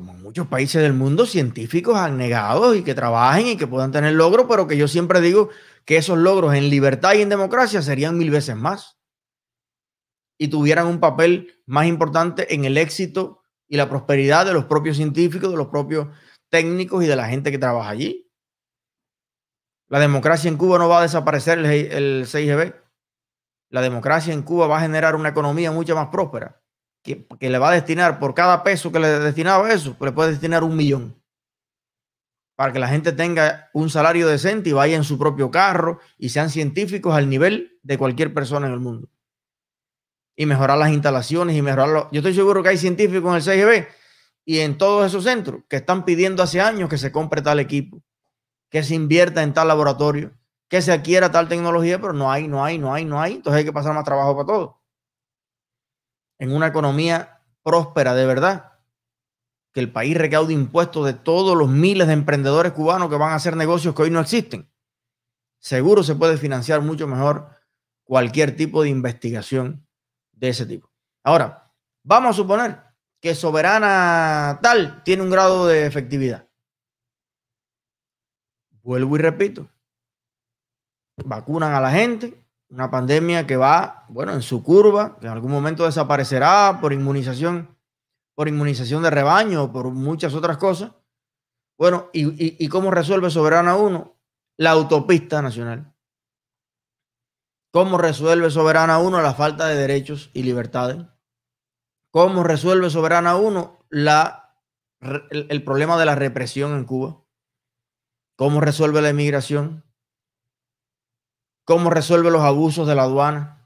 como 0.00 0.12
en 0.12 0.22
muchos 0.22 0.46
países 0.46 0.80
del 0.80 0.94
mundo, 0.94 1.26
científicos 1.26 2.10
negado 2.10 2.74
y 2.74 2.82
que 2.82 2.94
trabajen 2.94 3.48
y 3.48 3.56
que 3.58 3.66
puedan 3.66 3.92
tener 3.92 4.14
logros, 4.14 4.46
pero 4.48 4.66
que 4.66 4.78
yo 4.78 4.88
siempre 4.88 5.20
digo 5.20 5.50
que 5.84 5.98
esos 5.98 6.16
logros 6.16 6.54
en 6.54 6.70
libertad 6.70 7.12
y 7.12 7.20
en 7.20 7.28
democracia 7.28 7.82
serían 7.82 8.16
mil 8.16 8.30
veces 8.30 8.56
más 8.56 8.98
y 10.38 10.48
tuvieran 10.48 10.86
un 10.86 11.00
papel 11.00 11.62
más 11.66 11.84
importante 11.84 12.54
en 12.54 12.64
el 12.64 12.78
éxito 12.78 13.42
y 13.68 13.76
la 13.76 13.90
prosperidad 13.90 14.46
de 14.46 14.54
los 14.54 14.64
propios 14.64 14.96
científicos, 14.96 15.50
de 15.50 15.58
los 15.58 15.66
propios 15.66 16.08
técnicos 16.48 17.04
y 17.04 17.06
de 17.06 17.16
la 17.16 17.28
gente 17.28 17.50
que 17.50 17.58
trabaja 17.58 17.90
allí. 17.90 18.26
La 19.90 20.00
democracia 20.00 20.48
en 20.48 20.56
Cuba 20.56 20.78
no 20.78 20.88
va 20.88 21.00
a 21.00 21.02
desaparecer 21.02 21.58
el, 21.58 21.66
el 21.66 22.24
6GB. 22.24 22.74
La 23.68 23.82
democracia 23.82 24.32
en 24.32 24.44
Cuba 24.44 24.66
va 24.66 24.78
a 24.78 24.80
generar 24.80 25.14
una 25.14 25.28
economía 25.28 25.70
mucho 25.72 25.94
más 25.94 26.08
próspera, 26.08 26.59
que, 27.02 27.26
le 27.40 27.58
va 27.58 27.70
a 27.70 27.74
destinar 27.74 28.18
por 28.18 28.34
cada 28.34 28.62
peso 28.62 28.92
que 28.92 28.98
le 28.98 29.08
destinaba 29.08 29.72
eso, 29.72 29.96
le 30.00 30.12
puede 30.12 30.30
destinar 30.30 30.64
un 30.64 30.76
millón 30.76 31.20
para 32.60 32.74
que 32.74 32.78
la 32.78 32.88
gente 32.88 33.12
tenga 33.12 33.70
un 33.72 33.88
salario 33.88 34.28
decente 34.28 34.68
y 34.68 34.72
vaya 34.74 34.94
en 34.94 35.04
su 35.04 35.18
propio 35.18 35.50
carro 35.50 35.98
y 36.18 36.28
sean 36.28 36.50
científicos 36.50 37.14
al 37.14 37.30
nivel 37.30 37.78
de 37.82 37.96
cualquier 37.96 38.34
persona 38.34 38.66
en 38.66 38.74
el 38.74 38.80
mundo. 38.80 39.08
Y 40.36 40.44
mejorar 40.44 40.76
las 40.76 40.90
instalaciones 40.90 41.56
y 41.56 41.62
mejorar. 41.62 42.08
Yo 42.12 42.18
estoy 42.18 42.34
seguro 42.34 42.62
que 42.62 42.68
hay 42.68 42.76
científicos 42.76 43.30
en 43.30 43.36
el 43.36 43.42
CGB 43.42 43.88
y 44.44 44.58
en 44.58 44.76
todos 44.76 45.06
esos 45.06 45.24
centros 45.24 45.62
que 45.70 45.76
están 45.76 46.04
pidiendo 46.04 46.42
hace 46.42 46.60
años 46.60 46.90
que 46.90 46.98
se 46.98 47.10
compre 47.10 47.40
tal 47.40 47.60
equipo, 47.60 48.02
que 48.68 48.82
se 48.82 48.94
invierta 48.94 49.42
en 49.42 49.54
tal 49.54 49.68
laboratorio, 49.68 50.32
que 50.68 50.82
se 50.82 50.92
adquiera 50.92 51.30
tal 51.30 51.48
tecnología, 51.48 51.98
pero 51.98 52.12
no 52.12 52.30
hay, 52.30 52.46
no 52.46 52.62
hay, 52.62 52.76
no 52.76 52.92
hay, 52.92 53.06
no 53.06 53.22
hay. 53.22 53.36
Entonces 53.36 53.60
hay 53.60 53.64
que 53.64 53.72
pasar 53.72 53.94
más 53.94 54.04
trabajo 54.04 54.34
para 54.34 54.46
todo. 54.46 54.79
En 56.40 56.52
una 56.52 56.68
economía 56.68 57.42
próspera 57.62 58.14
de 58.14 58.24
verdad, 58.26 58.72
que 59.72 59.80
el 59.80 59.92
país 59.92 60.16
recaude 60.16 60.54
impuestos 60.54 61.04
de 61.06 61.12
todos 61.12 61.56
los 61.56 61.68
miles 61.68 62.06
de 62.06 62.14
emprendedores 62.14 62.72
cubanos 62.72 63.10
que 63.10 63.16
van 63.16 63.32
a 63.32 63.36
hacer 63.36 63.56
negocios 63.56 63.94
que 63.94 64.02
hoy 64.02 64.10
no 64.10 64.20
existen. 64.20 64.68
Seguro 65.58 66.02
se 66.02 66.14
puede 66.14 66.38
financiar 66.38 66.80
mucho 66.80 67.06
mejor 67.06 67.50
cualquier 68.02 68.56
tipo 68.56 68.82
de 68.82 68.88
investigación 68.88 69.86
de 70.32 70.48
ese 70.48 70.64
tipo. 70.64 70.90
Ahora, 71.22 71.70
vamos 72.02 72.30
a 72.30 72.38
suponer 72.38 72.82
que 73.20 73.34
Soberana 73.34 74.58
tal 74.62 75.04
tiene 75.04 75.22
un 75.22 75.30
grado 75.30 75.66
de 75.66 75.84
efectividad. 75.84 76.48
Vuelvo 78.82 79.16
y 79.16 79.18
repito, 79.20 79.68
vacunan 81.22 81.74
a 81.74 81.80
la 81.82 81.90
gente, 81.90 82.42
una 82.70 82.90
pandemia 82.90 83.46
que 83.46 83.56
va, 83.56 84.06
bueno, 84.08 84.32
en 84.32 84.42
su 84.42 84.62
curva, 84.62 85.18
que 85.18 85.26
en 85.26 85.32
algún 85.32 85.50
momento 85.50 85.84
desaparecerá 85.84 86.78
por 86.80 86.92
inmunización 86.92 87.76
por 88.40 88.48
inmunización 88.48 89.02
de 89.02 89.10
rebaño, 89.10 89.70
por 89.70 89.90
muchas 89.90 90.32
otras 90.32 90.56
cosas. 90.56 90.92
Bueno, 91.76 92.08
¿y, 92.14 92.66
cómo 92.68 92.90
resuelve 92.90 93.28
Soberana 93.28 93.76
1? 93.76 94.16
La 94.56 94.70
autopista 94.70 95.42
nacional. 95.42 95.94
¿Cómo 97.70 97.98
resuelve 97.98 98.50
Soberana 98.50 98.98
1 98.98 99.20
la 99.20 99.34
falta 99.34 99.66
de 99.66 99.76
derechos 99.76 100.30
y 100.32 100.42
libertades? 100.42 101.04
¿Cómo 102.10 102.42
resuelve 102.42 102.88
Soberana 102.88 103.36
1 103.36 103.86
la, 103.90 104.56
el, 105.00 105.46
el 105.50 105.62
problema 105.62 105.98
de 105.98 106.06
la 106.06 106.14
represión 106.14 106.72
en 106.72 106.86
Cuba? 106.86 107.22
¿Cómo 108.36 108.62
resuelve 108.62 109.02
la 109.02 109.10
inmigración? 109.10 109.84
¿Cómo 111.70 111.88
resuelve 111.88 112.32
los 112.32 112.42
abusos 112.42 112.88
de 112.88 112.96
la 112.96 113.04
aduana? 113.04 113.64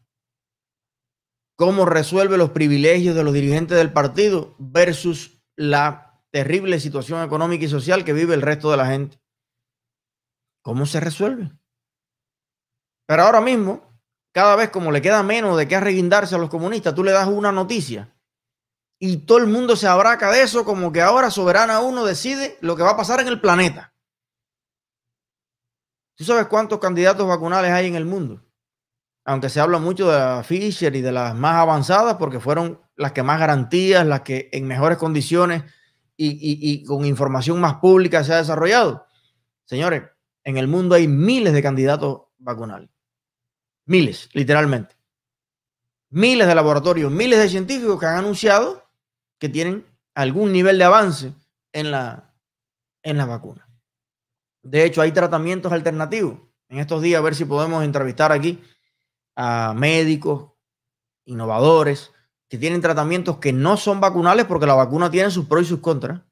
cómo 1.56 1.86
resuelve 1.86 2.36
los 2.36 2.50
privilegios 2.50 3.16
de 3.16 3.24
los 3.24 3.32
dirigentes 3.32 3.78
del 3.78 3.94
partido 3.94 4.54
versus 4.58 5.42
la 5.56 6.22
terrible 6.30 6.80
situación 6.80 7.22
económica 7.22 7.64
y 7.64 7.68
social 7.68 8.04
que 8.04 8.12
vive 8.12 8.34
el 8.34 8.42
resto 8.42 8.70
de 8.70 8.76
la 8.76 8.88
gente. 8.88 9.18
¿Cómo 10.62 10.84
se 10.84 11.00
resuelve? 11.00 11.50
Pero 13.06 13.22
ahora 13.22 13.40
mismo, 13.40 13.98
cada 14.34 14.54
vez 14.54 14.68
como 14.68 14.92
le 14.92 15.00
queda 15.00 15.22
menos 15.22 15.56
de 15.56 15.66
qué 15.66 15.76
arreguindarse 15.76 16.34
a 16.34 16.38
los 16.38 16.50
comunistas, 16.50 16.94
tú 16.94 17.04
le 17.04 17.12
das 17.12 17.28
una 17.28 17.52
noticia 17.52 18.14
y 19.00 19.16
todo 19.16 19.38
el 19.38 19.46
mundo 19.46 19.76
se 19.76 19.86
abraca 19.86 20.30
de 20.30 20.42
eso 20.42 20.66
como 20.66 20.92
que 20.92 21.00
ahora 21.00 21.30
Soberana 21.30 21.80
uno 21.80 22.04
decide 22.04 22.58
lo 22.60 22.76
que 22.76 22.82
va 22.82 22.90
a 22.90 22.96
pasar 22.98 23.20
en 23.20 23.28
el 23.28 23.40
planeta. 23.40 23.93
¿Tú 26.16 26.24
sabes 26.24 26.46
cuántos 26.46 26.78
candidatos 26.78 27.26
vacunales 27.26 27.72
hay 27.72 27.86
en 27.86 27.96
el 27.96 28.04
mundo? 28.04 28.44
aunque 29.24 29.48
se 29.48 29.60
habla 29.60 29.78
mucho 29.78 30.10
de 30.10 30.18
la 30.18 30.42
Fisher 30.42 30.94
y 30.94 31.00
de 31.00 31.12
las 31.12 31.34
más 31.34 31.56
avanzadas, 31.56 32.16
porque 32.16 32.40
fueron 32.40 32.80
las 32.96 33.12
que 33.12 33.22
más 33.22 33.40
garantías, 33.40 34.06
las 34.06 34.20
que 34.20 34.50
en 34.52 34.66
mejores 34.66 34.98
condiciones 34.98 35.64
y, 36.16 36.84
con 36.84 37.04
información 37.04 37.60
más 37.60 37.76
pública 37.76 38.22
se 38.22 38.34
ha 38.34 38.36
desarrollado. 38.36 39.06
Señores, 39.64 40.04
en 40.44 40.58
el 40.58 40.68
mundo 40.68 40.94
hay 40.94 41.08
miles 41.08 41.54
de 41.54 41.62
candidatos 41.62 42.22
vacunales. 42.38 42.90
Miles, 43.86 44.28
literalmente. 44.32 44.94
Miles 46.10 46.46
de 46.46 46.54
laboratorios, 46.54 47.10
miles 47.10 47.38
de 47.38 47.48
científicos 47.48 47.98
que 47.98 48.06
han 48.06 48.18
anunciado 48.18 48.84
que 49.38 49.48
tienen 49.48 49.84
algún 50.14 50.52
nivel 50.52 50.78
de 50.78 50.84
avance 50.84 51.32
en 51.72 51.90
la, 51.90 52.32
en 53.02 53.16
la 53.16 53.24
vacuna. 53.24 53.63
De 54.64 54.84
hecho, 54.84 55.02
hay 55.02 55.12
tratamientos 55.12 55.70
alternativos. 55.72 56.40
En 56.68 56.78
estos 56.78 57.02
días, 57.02 57.18
a 57.18 57.22
ver 57.22 57.34
si 57.34 57.44
podemos 57.44 57.84
entrevistar 57.84 58.32
aquí 58.32 58.62
a 59.36 59.74
médicos, 59.76 60.52
innovadores, 61.26 62.12
que 62.48 62.58
tienen 62.58 62.80
tratamientos 62.80 63.38
que 63.38 63.52
no 63.52 63.76
son 63.76 64.00
vacunales 64.00 64.46
porque 64.46 64.66
la 64.66 64.74
vacuna 64.74 65.10
tiene 65.10 65.30
sus 65.30 65.46
pros 65.46 65.62
y 65.62 65.66
sus 65.66 65.80
contras. 65.80 66.22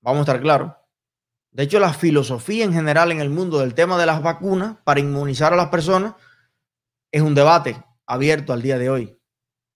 Vamos 0.00 0.20
a 0.20 0.22
estar 0.22 0.40
claros. 0.40 0.72
De 1.50 1.64
hecho, 1.64 1.80
la 1.80 1.92
filosofía 1.92 2.64
en 2.64 2.72
general 2.72 3.10
en 3.10 3.20
el 3.20 3.30
mundo 3.30 3.58
del 3.58 3.74
tema 3.74 3.98
de 3.98 4.06
las 4.06 4.22
vacunas 4.22 4.76
para 4.84 5.00
inmunizar 5.00 5.52
a 5.52 5.56
las 5.56 5.68
personas 5.68 6.14
es 7.10 7.22
un 7.22 7.34
debate 7.34 7.82
abierto 8.06 8.52
al 8.52 8.62
día 8.62 8.78
de 8.78 8.90
hoy. 8.90 9.18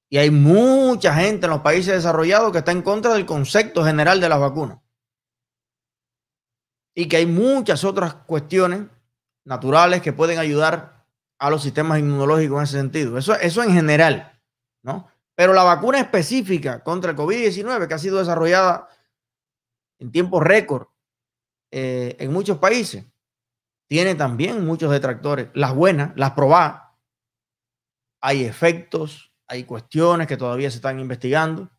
Y 0.09 0.19
hay 0.19 0.30
mucha 0.30 1.14
gente 1.14 1.47
en 1.47 1.50
los 1.50 1.62
países 1.62 1.95
desarrollados 1.95 2.52
que 2.52 2.59
está 2.59 2.73
en 2.73 2.83
contra 2.83 3.14
del 3.14 3.26
concepto 3.26 3.85
general 3.85 4.21
de 4.21 4.28
las 4.28 4.40
vacunas. 4.40 4.78
Y 6.95 7.09
que 7.09 7.19
hay 7.19 7.27
muchas 7.27 7.85
otras 7.85 8.15
cuestiones 8.15 8.83
naturales 9.45 10.03
que 10.03 10.13
pueden 10.13 10.39
ayudar 10.39 11.07
a 11.39 11.51
los 11.51 11.63
sistemas 11.63 11.99
inmunológicos 11.99 12.59
en 12.59 12.65
ese 12.65 12.79
sentido. 12.79 13.17
Eso, 13.17 13.35
eso 13.35 13.63
en 13.63 13.73
general, 13.73 14.39
¿no? 14.83 15.09
Pero 15.35 15.55
la 15.55 15.63
vacuna 15.63 16.01
específica 16.01 16.85
contra 16.85 17.13
el 17.13 17.17
COVID-19 17.17 17.89
que 17.89 17.95
ha 17.95 17.99
sido 17.99 18.19
desarrollada 18.19 18.89
en 19.99 20.13
tiempo 20.13 20.41
récord 20.41 20.89
eh, 21.71 22.17
en 22.19 22.33
muchos 22.33 22.59
países, 22.59 23.07
tiene 23.89 24.15
también 24.15 24.65
muchos 24.65 24.91
detractores. 24.91 25.49
Las 25.55 25.75
buenas, 25.75 26.13
las 26.17 26.33
probadas, 26.33 26.83
hay 28.21 28.45
efectos, 28.45 29.33
hay 29.47 29.65
cuestiones 29.65 30.27
que 30.27 30.37
todavía 30.37 30.71
se 30.71 30.77
están 30.77 31.01
investigando, 31.01 31.71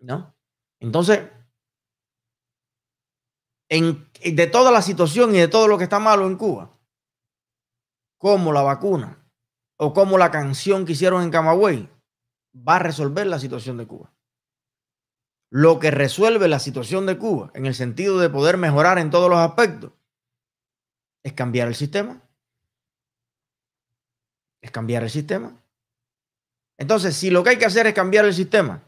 ¿no? 0.00 0.34
Entonces, 0.80 1.20
en, 3.72 4.06
de 4.22 4.46
toda 4.48 4.70
la 4.70 4.82
situación 4.82 5.34
y 5.34 5.38
de 5.38 5.48
todo 5.48 5.66
lo 5.66 5.78
que 5.78 5.84
está 5.84 5.98
malo 5.98 6.26
en 6.26 6.36
Cuba, 6.36 6.78
como 8.18 8.52
la 8.52 8.60
vacuna 8.60 9.26
o 9.78 9.94
como 9.94 10.18
la 10.18 10.30
canción 10.30 10.84
que 10.84 10.92
hicieron 10.92 11.22
en 11.22 11.30
Camagüey 11.30 11.88
va 12.54 12.76
a 12.76 12.80
resolver 12.80 13.26
la 13.26 13.38
situación 13.38 13.78
de 13.78 13.86
Cuba. 13.86 14.12
Lo 15.48 15.78
que 15.78 15.90
resuelve 15.90 16.48
la 16.48 16.58
situación 16.58 17.06
de 17.06 17.16
Cuba 17.16 17.50
en 17.54 17.64
el 17.64 17.74
sentido 17.74 18.18
de 18.18 18.28
poder 18.28 18.58
mejorar 18.58 18.98
en 18.98 19.10
todos 19.10 19.30
los 19.30 19.38
aspectos 19.38 19.92
es 21.22 21.32
cambiar 21.32 21.68
el 21.68 21.74
sistema. 21.74 22.20
Es 24.60 24.70
cambiar 24.70 25.02
el 25.02 25.10
sistema. 25.10 25.56
Entonces, 26.76 27.16
si 27.16 27.30
lo 27.30 27.42
que 27.42 27.50
hay 27.50 27.58
que 27.58 27.66
hacer 27.66 27.86
es 27.86 27.94
cambiar 27.94 28.26
el 28.26 28.34
sistema, 28.34 28.82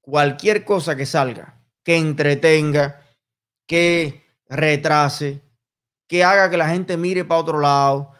cualquier 0.00 0.64
cosa 0.64 0.94
que 0.94 1.04
salga, 1.04 1.60
que 1.82 1.96
entretenga, 1.96 3.09
que 3.70 4.26
retrase, 4.48 5.44
que 6.08 6.24
haga 6.24 6.50
que 6.50 6.56
la 6.56 6.68
gente 6.68 6.96
mire 6.96 7.24
para 7.24 7.40
otro 7.40 7.60
lado, 7.60 8.12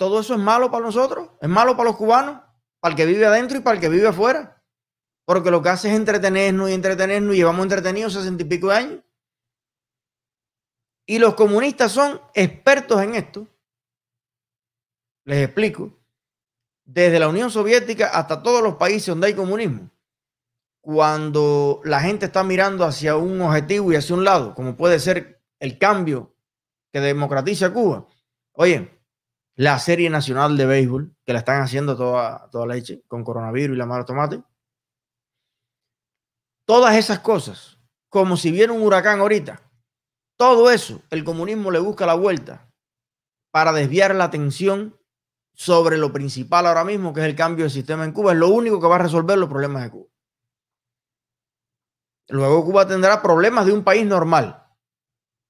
todo 0.00 0.18
eso 0.18 0.34
es 0.34 0.40
malo 0.40 0.68
para 0.68 0.84
nosotros, 0.84 1.30
es 1.40 1.48
malo 1.48 1.76
para 1.76 1.90
los 1.90 1.96
cubanos, 1.96 2.40
para 2.80 2.90
el 2.90 2.96
que 2.96 3.06
vive 3.06 3.24
adentro 3.24 3.58
y 3.58 3.60
para 3.60 3.76
el 3.76 3.80
que 3.80 3.88
vive 3.88 4.08
afuera. 4.08 4.60
Porque 5.24 5.52
lo 5.52 5.62
que 5.62 5.68
hace 5.68 5.90
es 5.90 5.94
entretenernos 5.94 6.68
y 6.68 6.72
entretenernos 6.72 7.36
y 7.36 7.38
llevamos 7.38 7.62
entretenidos 7.62 8.14
sesenta 8.14 8.42
y 8.42 8.46
pico 8.46 8.66
de 8.70 8.74
años. 8.74 9.04
Y 11.06 11.20
los 11.20 11.34
comunistas 11.34 11.92
son 11.92 12.20
expertos 12.34 13.00
en 13.00 13.14
esto. 13.14 13.46
Les 15.24 15.44
explico. 15.44 15.96
Desde 16.84 17.20
la 17.20 17.28
Unión 17.28 17.48
Soviética 17.52 18.08
hasta 18.08 18.42
todos 18.42 18.60
los 18.60 18.74
países 18.74 19.06
donde 19.06 19.28
hay 19.28 19.34
comunismo. 19.34 19.88
Cuando 20.80 21.80
la 21.84 22.00
gente 22.00 22.26
está 22.26 22.42
mirando 22.42 22.84
hacia 22.84 23.16
un 23.16 23.40
objetivo 23.42 23.92
y 23.92 23.96
hacia 23.96 24.16
un 24.16 24.24
lado, 24.24 24.54
como 24.54 24.76
puede 24.76 24.98
ser 24.98 25.42
el 25.58 25.78
cambio 25.78 26.34
que 26.92 27.00
democratiza 27.00 27.72
Cuba. 27.72 28.06
Oye, 28.52 29.00
la 29.56 29.78
serie 29.78 30.08
nacional 30.08 30.56
de 30.56 30.66
béisbol, 30.66 31.14
que 31.24 31.32
la 31.32 31.40
están 31.40 31.62
haciendo 31.62 31.96
toda, 31.96 32.48
toda 32.50 32.66
leche, 32.66 33.02
con 33.06 33.24
coronavirus 33.24 33.76
y 33.76 33.78
la 33.78 33.86
mala 33.86 34.04
tomate. 34.04 34.42
Todas 36.64 36.96
esas 36.96 37.18
cosas, 37.18 37.78
como 38.08 38.36
si 38.36 38.50
viera 38.50 38.72
un 38.72 38.82
huracán 38.82 39.20
ahorita, 39.20 39.60
todo 40.36 40.70
eso, 40.70 41.02
el 41.10 41.24
comunismo 41.24 41.70
le 41.70 41.78
busca 41.78 42.06
la 42.06 42.14
vuelta 42.14 42.72
para 43.50 43.72
desviar 43.72 44.14
la 44.14 44.24
atención 44.24 44.98
sobre 45.52 45.98
lo 45.98 46.12
principal 46.12 46.66
ahora 46.66 46.84
mismo, 46.84 47.12
que 47.12 47.20
es 47.20 47.26
el 47.26 47.36
cambio 47.36 47.64
de 47.64 47.70
sistema 47.70 48.04
en 48.04 48.12
Cuba. 48.12 48.32
Es 48.32 48.38
lo 48.38 48.48
único 48.48 48.80
que 48.80 48.86
va 48.86 48.96
a 48.96 49.00
resolver 49.00 49.36
los 49.36 49.50
problemas 49.50 49.82
de 49.82 49.90
Cuba. 49.90 50.09
Luego 52.30 52.64
Cuba 52.64 52.86
tendrá 52.86 53.20
problemas 53.20 53.66
de 53.66 53.72
un 53.72 53.84
país 53.84 54.06
normal, 54.06 54.66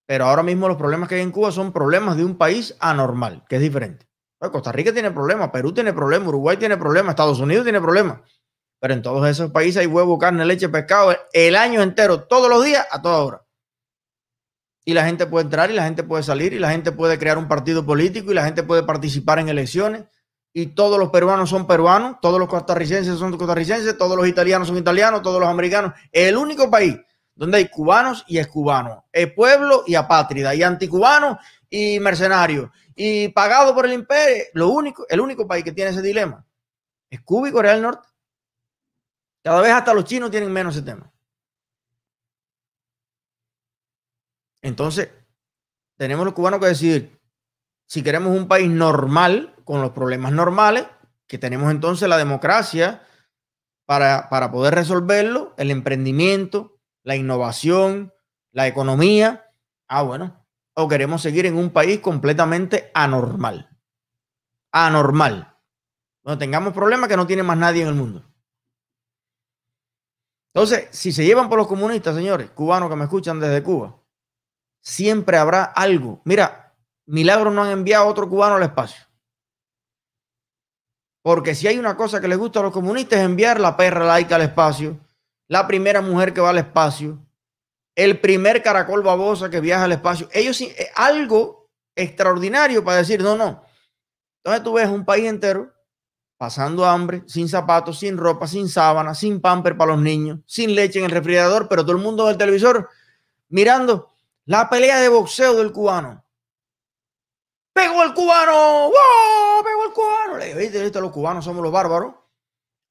Pero 0.07 0.25
ahora 0.25 0.43
mismo 0.43 0.67
los 0.67 0.77
problemas 0.77 1.09
que 1.09 1.15
hay 1.17 1.21
en 1.21 1.31
Cuba 1.31 1.53
son 1.53 1.73
problemas 1.73 2.17
de 2.17 2.25
un 2.25 2.37
país 2.37 2.75
anormal, 2.81 3.45
que 3.49 3.57
es 3.57 3.63
diferente. 3.63 4.09
Costa 4.49 4.73
Rica 4.73 4.93
tiene 4.93 5.11
problemas, 5.11 5.51
Perú 5.51 5.73
tiene 5.73 5.93
problemas, 5.93 6.29
Uruguay 6.29 6.57
tiene 6.57 6.77
problemas, 6.77 7.11
Estados 7.11 7.39
Unidos 7.39 7.65
tiene 7.65 7.81
problemas. 7.81 8.21
Pero 8.81 8.95
en 8.95 9.03
todos 9.03 9.29
esos 9.29 9.51
países 9.51 9.77
hay 9.77 9.87
huevo, 9.87 10.19
carne, 10.19 10.45
leche, 10.47 10.69
pescado 10.71 11.15
el 11.33 11.55
año 11.55 11.83
entero, 11.83 12.25
todos 12.25 12.49
los 12.49 12.65
días, 12.65 12.87
a 12.91 13.03
toda 13.03 13.23
hora. 13.23 13.47
Y 14.85 14.95
la 14.95 15.05
gente 15.05 15.27
puede 15.27 15.45
entrar 15.45 15.71
y 15.71 15.75
la 15.75 15.85
gente 15.85 16.03
puede 16.03 16.23
salir 16.23 16.55
y 16.55 16.59
la 16.59 16.71
gente 16.71 16.91
puede 16.91 17.19
crear 17.19 17.37
un 17.37 17.47
partido 17.47 17.85
político 17.85 18.33
y 18.33 18.35
la 18.35 18.45
gente 18.45 18.63
puede 18.63 18.83
participar 18.83 19.39
en 19.39 19.51
elecciones. 19.51 20.05
Y 20.53 20.67
todos 20.67 20.99
los 20.99 21.11
peruanos 21.11 21.49
son 21.49 21.67
peruanos, 21.67 22.17
todos 22.21 22.39
los 22.39 22.49
costarricenses 22.49 23.19
son 23.19 23.37
costarricenses, 23.37 23.97
todos 23.97 24.17
los 24.17 24.27
italianos 24.27 24.69
son 24.69 24.77
italianos, 24.77 25.23
todos 25.23 25.41
los 25.41 25.49
americanos. 25.49 25.93
El 26.11 26.37
único 26.37 26.71
país 26.71 26.97
donde 27.35 27.59
hay 27.59 27.69
cubanos 27.69 28.25
y 28.27 28.39
excubanos, 28.39 29.05
el 29.13 29.33
pueblo 29.33 29.85
y 29.87 29.95
apátrida, 29.95 30.55
y 30.55 30.63
anticubanos 30.63 31.39
y 31.71 31.99
mercenarios, 32.01 32.69
y 32.95 33.29
pagado 33.29 33.75
por 33.75 33.87
el 33.87 33.93
imperio. 33.93 34.45
Lo 34.53 34.69
único, 34.69 35.07
el 35.09 35.21
único 35.21 35.47
país 35.47 35.65
que 35.65 35.73
tiene 35.73 35.91
ese 35.91 36.03
dilema 36.03 36.45
es 37.09 37.21
Cuba 37.23 37.49
y 37.49 37.53
Corea 37.53 37.73
del 37.73 37.83
Norte. 37.83 38.09
Cada 39.43 39.61
vez 39.63 39.73
hasta 39.73 39.95
los 39.95 40.05
chinos 40.05 40.31
tienen 40.31 40.53
menos 40.53 40.77
ese 40.77 40.85
tema. 40.85 41.11
Entonces, 44.63 45.09
tenemos 45.97 46.25
los 46.25 46.35
cubanos 46.35 46.61
que 46.61 46.67
decidir 46.67 47.21
si 47.87 48.03
queremos 48.03 48.37
un 48.37 48.47
país 48.47 48.69
normal, 48.71 49.55
con 49.71 49.83
los 49.83 49.93
problemas 49.93 50.33
normales, 50.33 50.85
que 51.29 51.39
tenemos 51.39 51.71
entonces 51.71 52.09
la 52.09 52.17
democracia 52.17 53.07
para, 53.87 54.29
para 54.29 54.51
poder 54.51 54.75
resolverlo, 54.75 55.55
el 55.59 55.71
emprendimiento, 55.71 56.81
la 57.05 57.15
innovación, 57.15 58.13
la 58.51 58.67
economía. 58.67 59.49
Ah, 59.87 60.03
bueno. 60.03 60.45
O 60.75 60.89
queremos 60.89 61.23
seguir 61.23 61.47
en 61.47 61.57
un 61.57 61.71
país 61.71 62.01
completamente 62.01 62.91
anormal. 62.95 63.71
Anormal. 64.73 65.57
Donde 66.25 66.45
tengamos 66.45 66.75
problemas 66.75 67.09
que 67.09 67.17
no 67.17 67.29
tiene 67.29 67.45
más 67.45 67.57
nadie 67.57 67.83
en 67.83 67.89
el 67.91 67.95
mundo. 67.95 68.25
Entonces, 70.53 70.89
si 70.91 71.13
se 71.13 71.25
llevan 71.25 71.49
por 71.49 71.59
los 71.59 71.69
comunistas, 71.69 72.17
señores, 72.17 72.51
cubanos 72.51 72.91
que 72.91 72.97
me 72.97 73.05
escuchan 73.05 73.39
desde 73.39 73.63
Cuba, 73.63 74.03
siempre 74.81 75.37
habrá 75.37 75.63
algo. 75.63 76.23
Mira, 76.25 76.75
Milagro 77.07 77.53
no 77.53 77.63
han 77.63 77.71
enviado 77.71 78.07
a 78.07 78.09
otro 78.09 78.29
cubano 78.29 78.57
al 78.57 78.65
espacio. 78.65 79.10
Porque 81.23 81.55
si 81.55 81.67
hay 81.67 81.79
una 81.79 81.97
cosa 81.97 82.21
que 82.21 82.29
les 82.29 82.39
gusta 82.39 82.61
a 82.61 82.63
los 82.63 82.73
comunistas 82.73 83.19
es 83.19 83.25
enviar 83.25 83.61
la 83.61 83.77
perra 83.77 84.05
laica 84.05 84.37
al 84.37 84.43
espacio, 84.43 84.99
la 85.49 85.67
primera 85.67 86.01
mujer 86.01 86.33
que 86.33 86.41
va 86.41 86.51
al 86.51 86.59
espacio, 86.59 87.19
el 87.95 88.21
primer 88.21 88.63
caracol 88.63 89.03
babosa 89.03 89.51
que 89.51 89.61
viaja 89.61 89.85
al 89.85 89.93
espacio. 89.93 90.29
Ellos 90.33 90.61
eh, 90.61 90.91
algo 90.95 91.69
extraordinario 91.95 92.83
para 92.83 92.99
decir, 92.99 93.23
no, 93.23 93.37
no. 93.37 93.63
Entonces 94.39 94.63
tú 94.65 94.73
ves 94.75 94.89
un 94.89 95.05
país 95.05 95.27
entero 95.27 95.75
pasando 96.39 96.87
hambre, 96.87 97.23
sin 97.27 97.51
zapatos, 97.51 97.99
sin 97.99 98.17
ropa, 98.17 98.47
sin 98.47 98.69
sábana, 98.71 99.15
sin 99.15 99.43
pamper 99.43 99.77
para 99.77 99.93
los 99.93 100.01
niños, 100.01 100.39
sin 100.47 100.75
leche 100.75 100.99
en 100.99 101.05
el 101.05 101.11
refrigerador, 101.11 101.69
pero 101.69 101.83
todo 101.83 101.93
el 101.93 102.03
mundo 102.03 102.25
en 102.25 102.31
el 102.31 102.39
televisor 102.39 102.89
mirando 103.51 104.09
la 104.47 104.71
pelea 104.71 105.01
de 105.01 105.11
boxeo 105.11 105.55
del 105.57 105.71
cubano. 105.71 106.25
Pegó 107.75 108.03
el 108.03 108.15
cubano, 108.15 108.89
¡Wow! 108.89 109.50
Pegó 109.95 110.13
el 110.27 110.29
cubano. 110.29 110.39
Le 110.39 110.55
¿viste? 110.55 111.01
Los 111.01 111.13
cubanos 111.13 111.45
somos 111.45 111.63
los 111.63 111.73
bárbaros. 111.73 112.15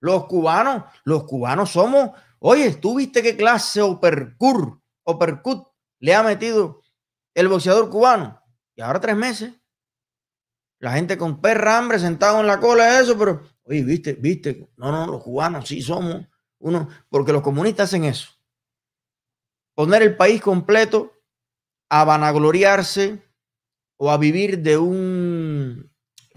Los 0.01 0.25
cubanos, 0.27 0.85
los 1.03 1.25
cubanos 1.25 1.71
somos, 1.71 2.11
oye, 2.39 2.73
¿tú 2.75 2.95
viste 2.95 3.21
qué 3.21 3.35
clase 3.35 3.83
uppercut, 3.83 4.81
uppercut 5.03 5.67
le 5.99 6.15
ha 6.15 6.23
metido 6.23 6.81
el 7.33 7.49
boxeador 7.49 7.89
cubano? 7.89 8.41
Y 8.75 8.81
ahora 8.81 9.01
tres 9.01 9.17
meses. 9.17 9.53
La 10.79 10.93
gente 10.93 11.17
con 11.17 11.41
perra 11.41 11.77
hambre 11.77 11.99
sentado 11.99 12.39
en 12.39 12.47
la 12.47 12.61
cola 12.61 12.85
de 12.85 13.03
eso, 13.03 13.17
pero, 13.17 13.41
oye, 13.63 13.83
viste, 13.83 14.13
viste, 14.13 14.69
no, 14.77 14.89
no, 14.91 15.05
los 15.05 15.21
cubanos 15.21 15.67
sí 15.67 15.81
somos 15.81 16.25
uno, 16.59 16.87
porque 17.09 17.33
los 17.33 17.41
comunistas 17.41 17.89
hacen 17.89 18.05
eso. 18.05 18.29
Poner 19.75 20.01
el 20.01 20.15
país 20.15 20.41
completo 20.41 21.13
a 21.89 22.05
vanagloriarse 22.05 23.21
o 23.97 24.11
a 24.11 24.17
vivir 24.17 24.59
de 24.59 24.77
un 24.77 25.88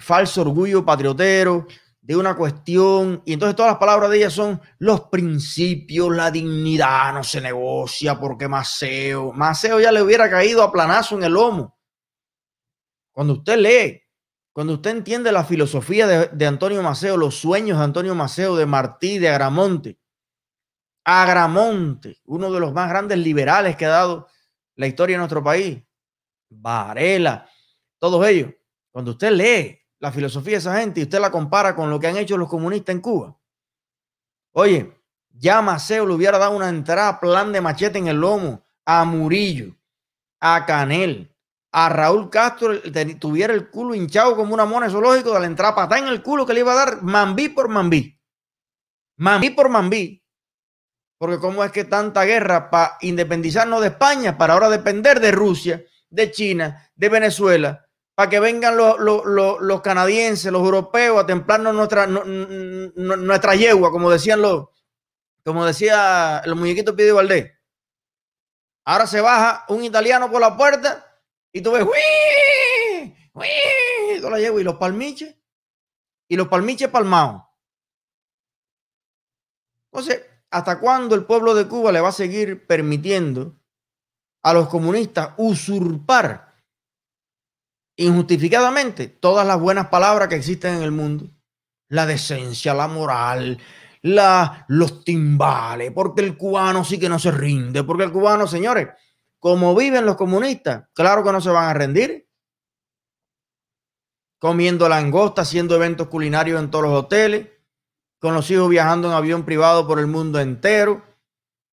falso 0.02 0.42
orgullo 0.42 0.84
patriotero, 0.84 1.66
de 2.00 2.16
una 2.16 2.36
cuestión, 2.36 3.22
y 3.24 3.34
entonces 3.34 3.54
todas 3.54 3.72
las 3.72 3.78
palabras 3.78 4.10
de 4.10 4.16
ella 4.16 4.30
son 4.30 4.60
los 4.78 5.02
principios, 5.02 6.14
la 6.14 6.30
dignidad, 6.32 7.14
no 7.14 7.22
se 7.22 7.40
negocia 7.40 8.18
porque 8.18 8.48
Maceo, 8.48 9.32
Maceo 9.32 9.78
ya 9.78 9.92
le 9.92 10.02
hubiera 10.02 10.28
caído 10.28 10.62
a 10.62 10.72
planazo 10.72 11.16
en 11.16 11.22
el 11.22 11.32
lomo. 11.32 11.78
Cuando 13.12 13.34
usted 13.34 13.56
lee 13.56 14.02
cuando 14.52 14.74
usted 14.74 14.90
entiende 14.90 15.32
la 15.32 15.44
filosofía 15.44 16.06
de, 16.06 16.46
Antonio 16.46 16.82
Maceo, 16.82 17.16
los 17.16 17.36
sueños 17.36 17.78
de 17.78 17.84
Antonio 17.84 18.14
Maceo, 18.14 18.54
de 18.54 18.66
Martí, 18.66 19.18
de 19.18 19.30
Agramonte, 19.30 19.98
Agramonte, 21.04 22.18
uno 22.26 22.52
de 22.52 22.60
los 22.60 22.72
más 22.74 22.90
grandes 22.90 23.18
liberales 23.18 23.76
que 23.76 23.86
ha 23.86 23.90
dado 23.90 24.28
la 24.76 24.86
historia 24.86 25.14
de 25.14 25.18
nuestro 25.18 25.42
país, 25.42 25.82
Varela, 26.50 27.48
todos 27.98 28.26
ellos, 28.26 28.52
cuando 28.90 29.12
usted 29.12 29.30
lee 29.32 29.81
la 30.02 30.10
filosofía 30.10 30.54
de 30.54 30.58
esa 30.58 30.76
gente 30.78 30.98
y 30.98 31.04
usted 31.04 31.20
la 31.20 31.30
compara 31.30 31.76
con 31.76 31.88
lo 31.88 32.00
que 32.00 32.08
han 32.08 32.16
hecho 32.16 32.36
los 32.36 32.48
comunistas 32.48 32.92
en 32.92 33.00
Cuba, 33.00 33.38
oye, 34.50 35.00
ya 35.30 35.62
Maceo 35.62 36.04
le 36.04 36.14
hubiera 36.14 36.38
dado 36.38 36.56
una 36.56 36.68
entrada 36.68 37.20
plan 37.20 37.52
de 37.52 37.60
machete 37.60 37.98
en 37.98 38.08
el 38.08 38.16
lomo 38.16 38.64
a 38.84 39.04
Murillo, 39.04 39.76
a 40.40 40.66
Canel, 40.66 41.32
a 41.70 41.88
Raúl 41.88 42.30
Castro 42.30 42.80
tuviera 43.20 43.54
el 43.54 43.70
culo 43.70 43.94
hinchado 43.94 44.34
como 44.34 44.52
una 44.52 44.64
mona 44.64 44.90
zoológico 44.90 45.34
de 45.34 45.40
la 45.40 45.46
entrada 45.46 45.76
patada 45.76 46.00
en 46.00 46.08
el 46.08 46.20
culo 46.20 46.44
que 46.44 46.52
le 46.52 46.60
iba 46.60 46.72
a 46.72 46.84
dar 46.84 47.02
Mambí 47.02 47.48
por 47.48 47.68
Mambí. 47.68 48.20
Mambí 49.18 49.50
por 49.50 49.68
Mambí. 49.68 50.20
Porque 51.16 51.38
cómo 51.38 51.62
es 51.62 51.70
que 51.70 51.84
tanta 51.84 52.24
guerra 52.24 52.70
para 52.70 52.98
independizarnos 53.02 53.80
de 53.80 53.86
España, 53.86 54.36
para 54.36 54.54
ahora 54.54 54.68
depender 54.68 55.20
de 55.20 55.30
Rusia, 55.30 55.84
de 56.10 56.32
China, 56.32 56.90
de 56.96 57.08
Venezuela, 57.08 57.88
para 58.14 58.29
que 58.29 58.40
vengan 58.40 58.77
los, 58.77 58.98
los, 58.98 59.81
canadienses, 59.81 60.53
los 60.53 60.62
europeos 60.62 61.22
a 61.22 61.27
templarnos 61.27 61.75
nuestra, 61.75 62.07
nuestra 62.07 63.55
yegua, 63.55 63.90
como 63.90 64.11
decían 64.11 64.42
los, 64.42 64.68
como 65.44 65.64
decía 65.64 66.40
el 66.44 66.55
muñequito 66.55 66.94
Pide 66.94 67.12
Valdés. 67.12 67.53
Ahora 68.85 69.07
se 69.07 69.20
baja 69.20 69.64
un 69.68 69.85
italiano 69.85 70.31
por 70.31 70.40
la 70.40 70.57
puerta 70.57 71.20
y 71.53 71.61
tú 71.62 71.72
ves, 71.72 71.85
¡Uy! 71.85 73.14
¡Uy! 73.33 74.20
Yo 74.20 74.29
la 74.29 74.38
llevo 74.38 74.61
y 74.61 74.64
los 74.64 74.77
palmiches. 74.77 75.37
Y 76.29 76.37
los 76.37 76.48
palmiches 76.48 76.88
palmados. 76.88 77.42
Entonces, 79.90 80.25
¿hasta 80.51 80.81
cuándo 80.81 81.14
el 81.14 81.25
pueblo 81.25 81.55
de 81.55 81.68
Cuba 81.68 81.92
le 81.92 82.01
va 82.01 82.09
a 82.09 82.12
seguir 82.12 82.66
permitiendo 82.66 83.57
a 84.42 84.53
los 84.53 84.68
comunistas 84.68 85.35
usurpar 85.37 86.51
injustificadamente 88.02 89.08
todas 89.08 89.46
las 89.46 89.60
buenas 89.60 89.88
palabras 89.88 90.28
que 90.28 90.36
existen 90.36 90.76
en 90.76 90.82
el 90.82 90.92
mundo? 90.92 91.28
La 91.88 92.06
decencia, 92.06 92.74
la 92.74 92.88
moral, 92.88 93.58
la, 94.02 94.64
los 94.68 95.04
timbales, 95.04 95.92
porque 95.92 96.22
el 96.22 96.36
cubano 96.36 96.84
sí 96.84 96.98
que 96.98 97.08
no 97.08 97.18
se 97.18 97.30
rinde, 97.30 97.84
porque 97.84 98.04
el 98.04 98.12
cubano, 98.12 98.46
señores, 98.46 98.88
como 99.38 99.74
viven 99.74 100.06
los 100.06 100.16
comunistas, 100.16 100.84
claro 100.92 101.24
que 101.24 101.32
no 101.32 101.40
se 101.40 101.50
van 101.50 101.64
a 101.64 101.74
rendir. 101.74 102.28
Comiendo 104.38 104.88
langosta, 104.88 105.42
haciendo 105.42 105.74
eventos 105.76 106.08
culinarios 106.08 106.60
en 106.60 106.70
todos 106.70 106.84
los 106.84 107.04
hoteles, 107.04 107.48
con 108.18 108.34
los 108.34 108.50
hijos 108.50 108.68
viajando 108.68 109.08
en 109.08 109.14
avión 109.14 109.44
privado 109.44 109.86
por 109.86 109.98
el 109.98 110.06
mundo 110.06 110.40
entero, 110.40 111.02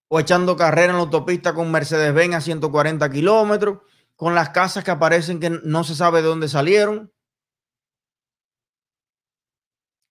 o 0.07 0.19
echando 0.19 0.57
carrera 0.57 0.91
en 0.91 0.97
la 0.97 1.03
autopista 1.03 1.53
con 1.53 1.71
Mercedes-Benz 1.71 2.35
a 2.35 2.41
140 2.41 3.09
kilómetros, 3.09 3.79
con 4.19 4.36
las 4.36 4.49
casas 4.49 4.84
que 4.84 4.91
aparecen 4.91 5.39
que 5.39 5.49
no 5.49 5.86
se 5.86 5.95
sabe 5.95 6.21
de 6.21 6.27
dónde 6.27 6.49
salieron. 6.49 7.13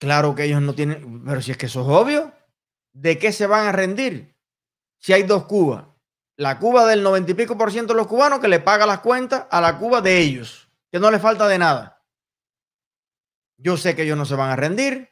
Claro 0.01 0.35
que 0.35 0.45
ellos 0.45 0.63
no 0.63 0.75
tienen, 0.75 1.23
pero 1.27 1.43
si 1.43 1.51
es 1.51 1.59
que 1.59 1.67
eso 1.67 1.83
es 1.83 1.89
obvio, 1.89 2.33
¿de 2.95 3.19
qué 3.19 3.33
se 3.33 3.47
van 3.47 3.67
a 3.67 3.73
rendir? 3.73 4.35
Si 4.99 5.13
hay 5.13 5.25
dos 5.25 5.45
Cubas, 5.45 5.89
la 6.39 6.59
Cuba 6.59 6.87
del 6.87 7.03
noventa 7.03 7.33
y 7.33 7.35
pico 7.35 7.59
por 7.59 7.71
ciento 7.71 7.93
de 7.93 7.99
los 7.99 8.07
cubanos 8.07 8.41
que 8.41 8.49
le 8.49 8.61
paga 8.61 8.87
las 8.87 9.01
cuentas 9.01 9.47
a 9.51 9.61
la 9.61 9.77
Cuba 9.79 10.01
de 10.01 10.19
ellos, 10.19 10.71
que 10.91 10.99
no 10.99 11.11
le 11.11 11.19
falta 11.19 11.47
de 11.47 11.59
nada. 11.59 12.03
Yo 13.59 13.77
sé 13.77 13.95
que 13.95 14.05
ellos 14.05 14.17
no 14.17 14.25
se 14.25 14.37
van 14.37 14.51
a 14.51 14.57
rendir, 14.57 15.11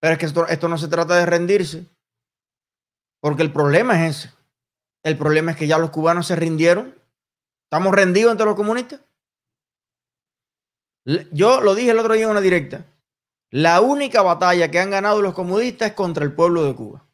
pero 0.00 0.14
es 0.14 0.18
que 0.18 0.26
esto, 0.26 0.48
esto 0.48 0.68
no 0.68 0.78
se 0.78 0.88
trata 0.88 1.14
de 1.14 1.26
rendirse, 1.26 1.86
porque 3.20 3.42
el 3.42 3.52
problema 3.52 4.04
es 4.04 4.16
ese. 4.16 4.35
El 5.06 5.16
problema 5.16 5.52
es 5.52 5.56
que 5.56 5.68
ya 5.68 5.78
los 5.78 5.90
cubanos 5.90 6.26
se 6.26 6.34
rindieron. 6.34 6.92
¿Estamos 7.70 7.94
rendidos 7.94 8.32
entre 8.32 8.44
los 8.44 8.56
comunistas? 8.56 9.02
Yo 11.30 11.60
lo 11.60 11.76
dije 11.76 11.92
el 11.92 11.98
otro 12.00 12.14
día 12.14 12.24
en 12.24 12.30
una 12.30 12.40
directa. 12.40 12.84
La 13.52 13.80
única 13.80 14.22
batalla 14.22 14.68
que 14.68 14.80
han 14.80 14.90
ganado 14.90 15.22
los 15.22 15.32
comunistas 15.32 15.90
es 15.90 15.94
contra 15.94 16.24
el 16.24 16.32
pueblo 16.32 16.64
de 16.64 16.74
Cuba. 16.74 17.06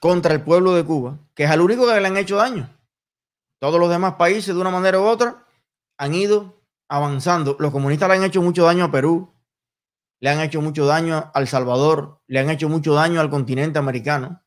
contra 0.00 0.34
el 0.34 0.42
pueblo 0.42 0.74
de 0.74 0.84
Cuba, 0.84 1.18
que 1.34 1.44
es 1.44 1.50
al 1.50 1.60
único 1.60 1.86
que 1.86 2.00
le 2.00 2.06
han 2.08 2.16
hecho 2.16 2.36
daño. 2.36 2.68
Todos 3.60 3.78
los 3.78 3.90
demás 3.90 4.14
países, 4.14 4.54
de 4.54 4.60
una 4.60 4.70
manera 4.70 4.98
u 4.98 5.04
otra, 5.04 5.46
han 5.98 6.14
ido 6.14 6.60
avanzando. 6.88 7.56
Los 7.60 7.70
comunistas 7.70 8.08
le 8.08 8.16
han 8.16 8.24
hecho 8.24 8.40
mucho 8.40 8.64
daño 8.64 8.84
a 8.86 8.90
Perú, 8.90 9.32
le 10.18 10.30
han 10.30 10.40
hecho 10.40 10.62
mucho 10.62 10.86
daño 10.86 11.30
a 11.32 11.38
El 11.38 11.46
Salvador, 11.46 12.22
le 12.26 12.40
han 12.40 12.48
hecho 12.48 12.70
mucho 12.70 12.94
daño 12.94 13.20
al 13.20 13.30
continente 13.30 13.78
americano. 13.78 14.42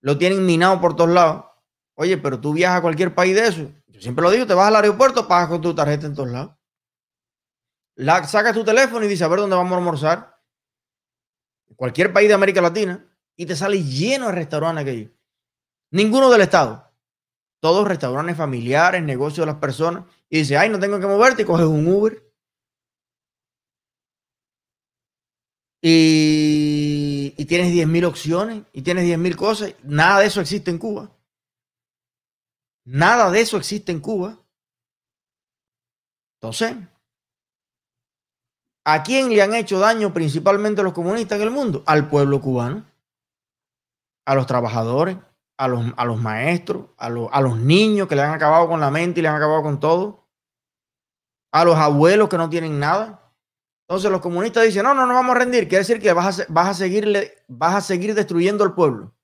Lo 0.00 0.18
tienen 0.18 0.44
minado 0.46 0.80
por 0.80 0.94
todos 0.96 1.10
lados. 1.10 1.44
Oye, 1.94 2.16
pero 2.16 2.40
tú 2.40 2.52
viajas 2.52 2.78
a 2.78 2.82
cualquier 2.82 3.14
país 3.14 3.34
de 3.34 3.46
eso. 3.46 3.72
Yo 3.86 4.00
siempre 4.00 4.22
lo 4.22 4.30
digo, 4.30 4.46
te 4.46 4.54
vas 4.54 4.68
al 4.68 4.76
aeropuerto, 4.76 5.26
pagas 5.26 5.48
con 5.48 5.60
tu 5.60 5.74
tarjeta 5.74 6.06
en 6.06 6.14
todos 6.14 6.30
lados. 6.30 6.56
La, 7.96 8.22
sacas 8.24 8.54
tu 8.54 8.64
teléfono 8.64 9.04
y 9.04 9.08
dices, 9.08 9.22
a 9.22 9.28
ver 9.28 9.40
dónde 9.40 9.56
vamos 9.56 9.72
a 9.72 9.76
almorzar. 9.76 10.40
Cualquier 11.74 12.12
país 12.12 12.28
de 12.28 12.34
América 12.34 12.60
Latina. 12.60 13.04
Y 13.34 13.46
te 13.46 13.56
sale 13.56 13.82
lleno 13.82 14.26
de 14.26 14.32
restaurantes 14.32 14.82
aquellos. 14.82 15.10
Ninguno 15.90 16.30
del 16.30 16.42
Estado. 16.42 16.92
Todos 17.60 17.88
restaurantes 17.88 18.36
familiares, 18.36 19.02
negocios 19.02 19.44
de 19.44 19.52
las 19.52 19.60
personas. 19.60 20.04
Y 20.28 20.38
dice, 20.38 20.56
ay, 20.56 20.68
no 20.68 20.78
tengo 20.78 21.00
que 21.00 21.06
moverte 21.06 21.42
y 21.42 21.44
coges 21.44 21.66
un 21.66 21.86
Uber. 21.88 22.22
Y, 25.82 26.67
y 27.36 27.44
tienes 27.44 27.72
10.000 27.72 28.04
opciones 28.06 28.62
y 28.72 28.82
tienes 28.82 29.04
10.000 29.04 29.36
cosas. 29.36 29.74
Nada 29.82 30.20
de 30.20 30.26
eso 30.26 30.40
existe 30.40 30.70
en 30.70 30.78
Cuba. 30.78 31.10
Nada 32.84 33.30
de 33.30 33.40
eso 33.40 33.56
existe 33.56 33.92
en 33.92 34.00
Cuba. 34.00 34.38
Entonces, 36.40 36.76
¿a 38.84 39.02
quién 39.02 39.28
le 39.28 39.42
han 39.42 39.54
hecho 39.54 39.78
daño 39.78 40.14
principalmente 40.14 40.82
los 40.82 40.92
comunistas 40.92 41.36
en 41.36 41.42
el 41.42 41.50
mundo? 41.50 41.82
Al 41.86 42.08
pueblo 42.08 42.40
cubano, 42.40 42.86
a 44.24 44.34
los 44.34 44.46
trabajadores, 44.46 45.18
a 45.58 45.68
los, 45.68 45.92
a 45.96 46.04
los 46.04 46.20
maestros, 46.20 46.86
a, 46.96 47.06
a 47.06 47.40
los 47.40 47.58
niños 47.58 48.08
que 48.08 48.14
le 48.14 48.22
han 48.22 48.32
acabado 48.32 48.68
con 48.68 48.80
la 48.80 48.90
mente 48.90 49.20
y 49.20 49.22
le 49.22 49.28
han 49.28 49.36
acabado 49.36 49.62
con 49.62 49.80
todo, 49.80 50.28
a 51.52 51.64
los 51.64 51.76
abuelos 51.76 52.28
que 52.28 52.38
no 52.38 52.48
tienen 52.48 52.78
nada. 52.78 53.27
Entonces 53.88 54.10
los 54.10 54.20
comunistas 54.20 54.64
dicen, 54.64 54.82
no, 54.82 54.94
no 54.94 55.06
nos 55.06 55.14
vamos 55.14 55.34
a 55.34 55.38
rendir. 55.38 55.66
Quiere 55.66 55.78
decir 55.78 56.00
que 56.00 56.12
vas 56.12 56.46
a, 56.46 56.74
seguirle, 56.74 57.42
vas 57.48 57.74
a 57.74 57.80
seguir 57.80 58.14
destruyendo 58.14 58.62
el 58.64 58.74
pueblo. 58.74 59.14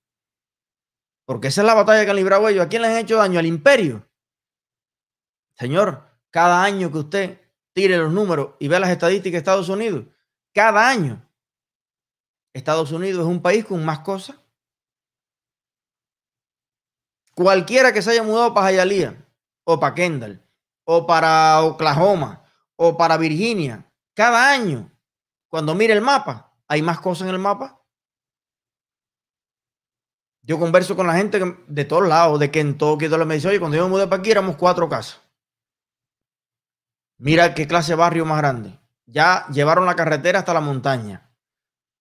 Porque 1.27 1.49
esa 1.49 1.61
es 1.61 1.67
la 1.67 1.75
batalla 1.75 2.05
que 2.05 2.11
han 2.11 2.17
librado 2.17 2.49
ellos. 2.49 2.65
¿A 2.65 2.69
quién 2.69 2.83
les 2.83 2.91
han 2.91 2.99
hecho 2.99 3.19
daño? 3.19 3.39
Al 3.39 3.47
imperio. 3.47 4.09
Señor, 5.57 6.03
cada 6.31 6.63
año 6.63 6.91
que 6.91 6.99
usted 6.99 7.41
tire 7.75 7.99
los 7.99 8.13
números 8.13 8.55
y 8.59 8.69
vea 8.69 8.81
las 8.81 8.91
estadísticas 8.91 9.33
de 9.33 9.39
Estados 9.39 9.69
Unidos, 9.69 10.07
cada 10.53 10.89
año 10.89 11.29
Estados 12.55 12.91
Unidos 12.91 13.23
es 13.23 13.31
un 13.31 13.43
país 13.43 13.65
con 13.65 13.85
más 13.85 13.99
cosas 14.01 14.37
Cualquiera 17.35 17.93
que 17.93 18.01
se 18.01 18.13
haya 18.13 18.23
mudado 18.23 18.55
para 18.55 18.71
Hialeah 18.71 19.17
o 19.65 19.81
para 19.81 19.95
Kendall 19.95 20.41
o 20.85 21.07
para 21.07 21.63
Oklahoma 21.63 22.45
o 22.77 22.97
para 22.97 23.17
Virginia, 23.17 23.85
cada 24.15 24.51
año, 24.51 24.91
cuando 25.49 25.75
mire 25.75 25.93
el 25.93 26.01
mapa, 26.01 26.53
hay 26.69 26.83
más 26.83 27.01
cosas 27.01 27.29
en 27.29 27.35
el 27.35 27.41
mapa. 27.41 27.81
Yo 30.43 30.59
converso 30.59 30.95
con 30.95 31.07
la 31.07 31.15
gente 31.15 31.41
de 31.67 31.85
todos 31.85 32.07
lados, 32.07 32.39
de 32.39 32.51
Kentucky, 32.51 33.09
de 33.09 33.19
los 33.19 33.27
me 33.27 33.35
dice, 33.35 33.49
oye, 33.49 33.59
cuando 33.59 33.77
yo 33.77 33.85
me 33.85 33.91
mudé 33.91 34.07
para 34.07 34.21
aquí 34.21 34.31
éramos 34.31 34.57
cuatro 34.57 34.89
casas. 34.89 35.21
Mira 37.19 37.55
qué 37.55 37.67
clase 37.67 37.93
de 37.93 37.97
barrio 37.97 38.27
más 38.27 38.39
grande. 38.39 38.79
Ya 39.07 39.47
llevaron 39.49 39.87
la 39.87 39.97
carretera 39.97 40.41
hasta 40.41 40.53
la 40.53 40.61
montaña. 40.61 41.31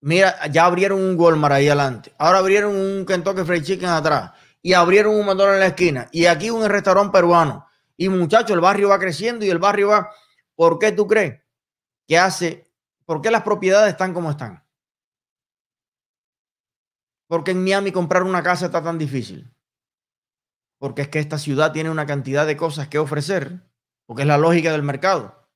Mira, 0.02 0.48
ya 0.48 0.66
abrieron 0.66 1.02
un 1.02 1.18
Walmart 1.18 1.56
ahí 1.56 1.68
adelante. 1.68 2.14
Ahora 2.18 2.40
abrieron 2.40 2.76
un 2.76 3.06
Kentucky 3.06 3.44
Fried 3.44 3.64
Chicken 3.64 3.90
atrás 3.90 4.32
y 4.62 4.74
abrieron 4.74 5.16
un 5.16 5.26
McDonald's 5.26 5.54
en 5.54 5.60
la 5.60 5.68
esquina 5.68 6.10
y 6.12 6.26
aquí 6.26 6.50
un 6.50 6.68
restaurante 6.68 7.14
peruano. 7.14 7.68
Y 7.96 8.10
muchachos, 8.10 8.52
el 8.52 8.60
barrio 8.60 8.90
va 8.90 9.00
creciendo 9.00 9.46
y 9.46 9.50
el 9.50 9.60
barrio 9.60 9.90
va. 9.90 10.10
¿Por 10.56 10.80
qué 10.80 10.92
tú 10.92 11.08
crees 11.08 11.43
que 12.08 12.18
hace? 12.18 12.72
¿Por 13.06 13.22
qué 13.22 13.32
las 13.32 13.44
propiedades 13.44 13.92
están 13.92 14.14
como 14.14 14.32
están? 14.32 14.64
Porque 17.28 17.52
en 17.52 17.64
Miami 17.64 17.92
comprar 17.92 18.24
una 18.24 18.44
casa 18.44 18.68
está 18.68 18.84
tan 18.84 18.98
difícil. 18.98 19.54
Porque 20.80 21.04
es 21.04 21.08
que 21.08 21.20
esta 21.20 21.38
ciudad 21.38 21.72
tiene 21.72 21.90
una 21.90 22.06
cantidad 22.06 22.46
de 22.46 22.58
cosas 22.58 22.88
que 22.88 23.00
ofrecer, 23.00 23.72
porque 24.06 24.24
es 24.24 24.28
la 24.28 24.38
lógica 24.38 24.72
del 24.72 24.84
mercado. 24.84 25.50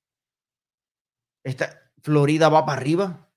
Esta 1.44 1.92
Florida 2.02 2.50
va 2.50 2.66
para 2.66 2.80
arriba. 2.80 3.30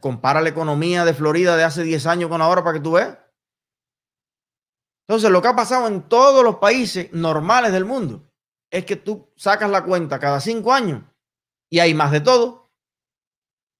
Compara 0.00 0.40
la 0.40 0.48
economía 0.48 1.04
de 1.04 1.14
Florida 1.14 1.56
de 1.56 1.64
hace 1.64 1.82
10 1.82 2.06
años 2.06 2.30
con 2.30 2.42
ahora 2.42 2.64
para 2.64 2.78
que 2.78 2.82
tú 2.82 2.92
veas. 2.92 3.18
Entonces, 5.06 5.30
lo 5.30 5.42
que 5.42 5.48
ha 5.48 5.56
pasado 5.56 5.88
en 5.88 6.08
todos 6.08 6.44
los 6.44 6.56
países 6.56 7.12
normales 7.12 7.72
del 7.72 7.84
mundo 7.84 8.30
es 8.70 8.84
que 8.84 8.96
tú 8.96 9.32
sacas 9.36 9.68
la 9.68 9.84
cuenta 9.84 10.20
cada 10.20 10.40
cinco 10.40 10.72
años 10.72 11.02
y 11.70 11.78
hay 11.78 11.94
más 11.94 12.10
de 12.12 12.20
todo. 12.20 12.70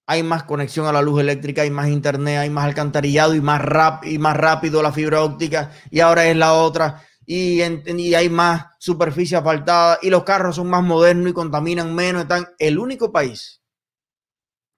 Hay 0.07 0.22
más 0.22 0.44
conexión 0.44 0.87
a 0.87 0.92
la 0.92 1.03
luz 1.03 1.20
eléctrica, 1.20 1.62
hay 1.62 1.70
más 1.70 1.88
internet, 1.88 2.38
hay 2.38 2.50
más 2.50 2.64
alcantarillado 2.64 3.35
y 3.35 3.40
más, 3.40 3.61
rap, 3.62 4.05
y 4.05 4.18
más 4.18 4.37
rápido 4.37 4.83
la 4.83 4.92
fibra 4.92 5.22
óptica 5.22 5.72
y 5.90 6.00
ahora 6.00 6.26
es 6.26 6.37
la 6.37 6.55
otra. 6.55 7.05
Y, 7.26 7.62
y 7.62 8.14
hay 8.14 8.29
más 8.29 8.66
superficie 8.81 9.37
asfaltada 9.37 9.98
y 10.03 10.11
los 10.11 10.24
carros 10.24 10.57
son 10.57 10.68
más 10.68 10.83
modernos 10.83 11.31
y 11.31 11.35
contaminan 11.35 11.94
menos. 11.94 12.22
Están 12.22 12.48
el 12.59 12.79
único 12.79 13.12
país 13.12 13.62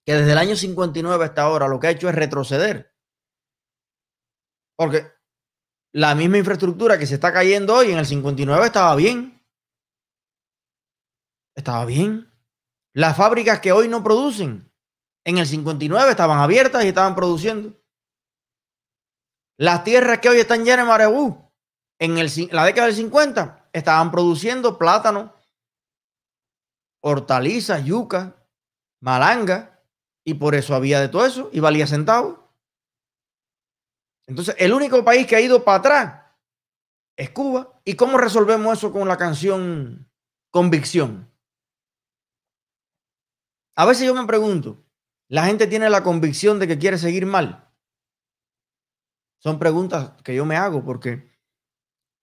que 0.04 0.14
desde 0.14 0.32
el 0.32 0.38
año 0.38 0.56
59 0.56 1.24
hasta 1.24 1.42
ahora 1.42 1.68
lo 1.68 1.78
que 1.80 1.86
ha 1.86 1.90
hecho 1.90 2.08
es 2.08 2.14
retroceder. 2.14 2.92
Porque 4.76 5.12
la 5.94 6.14
misma 6.14 6.38
infraestructura 6.38 6.98
que 6.98 7.06
se 7.06 7.14
está 7.14 7.32
cayendo 7.32 7.74
hoy 7.74 7.92
en 7.92 7.98
el 7.98 8.06
59 8.06 8.66
estaba 8.66 8.94
bien. 8.96 9.40
Estaba 11.54 11.84
bien. 11.86 12.31
Las 12.94 13.16
fábricas 13.16 13.60
que 13.60 13.72
hoy 13.72 13.88
no 13.88 14.02
producen, 14.02 14.70
en 15.24 15.38
el 15.38 15.46
59 15.46 16.10
estaban 16.10 16.38
abiertas 16.38 16.84
y 16.84 16.88
estaban 16.88 17.14
produciendo. 17.14 17.74
Las 19.56 19.84
tierras 19.84 20.18
que 20.18 20.28
hoy 20.28 20.38
están 20.38 20.64
llenas 20.64 20.84
de 20.84 20.90
marebú, 20.90 21.50
en 21.98 22.18
el, 22.18 22.28
la 22.50 22.64
década 22.64 22.88
del 22.88 22.96
50 22.96 23.70
estaban 23.72 24.10
produciendo 24.10 24.76
plátano, 24.76 25.34
hortalizas, 27.00 27.84
yuca, 27.84 28.36
malanga, 29.00 29.72
y 30.24 30.34
por 30.34 30.54
eso 30.54 30.74
había 30.74 31.00
de 31.00 31.08
todo 31.08 31.26
eso 31.26 31.50
y 31.52 31.60
valía 31.60 31.86
centavos. 31.86 32.38
Entonces, 34.26 34.54
el 34.58 34.72
único 34.72 35.04
país 35.04 35.26
que 35.26 35.36
ha 35.36 35.40
ido 35.40 35.64
para 35.64 35.78
atrás 35.78 36.22
es 37.16 37.30
Cuba. 37.30 37.80
¿Y 37.84 37.94
cómo 37.94 38.18
resolvemos 38.18 38.78
eso 38.78 38.92
con 38.92 39.08
la 39.08 39.16
canción 39.16 40.08
Convicción? 40.50 41.31
A 43.82 43.84
veces 43.84 44.06
yo 44.06 44.14
me 44.14 44.24
pregunto, 44.28 44.86
¿la 45.26 45.46
gente 45.46 45.66
tiene 45.66 45.90
la 45.90 46.04
convicción 46.04 46.60
de 46.60 46.68
que 46.68 46.78
quiere 46.78 46.98
seguir 46.98 47.26
mal? 47.26 47.68
Son 49.40 49.58
preguntas 49.58 50.12
que 50.22 50.36
yo 50.36 50.44
me 50.44 50.54
hago 50.56 50.84
porque 50.84 51.28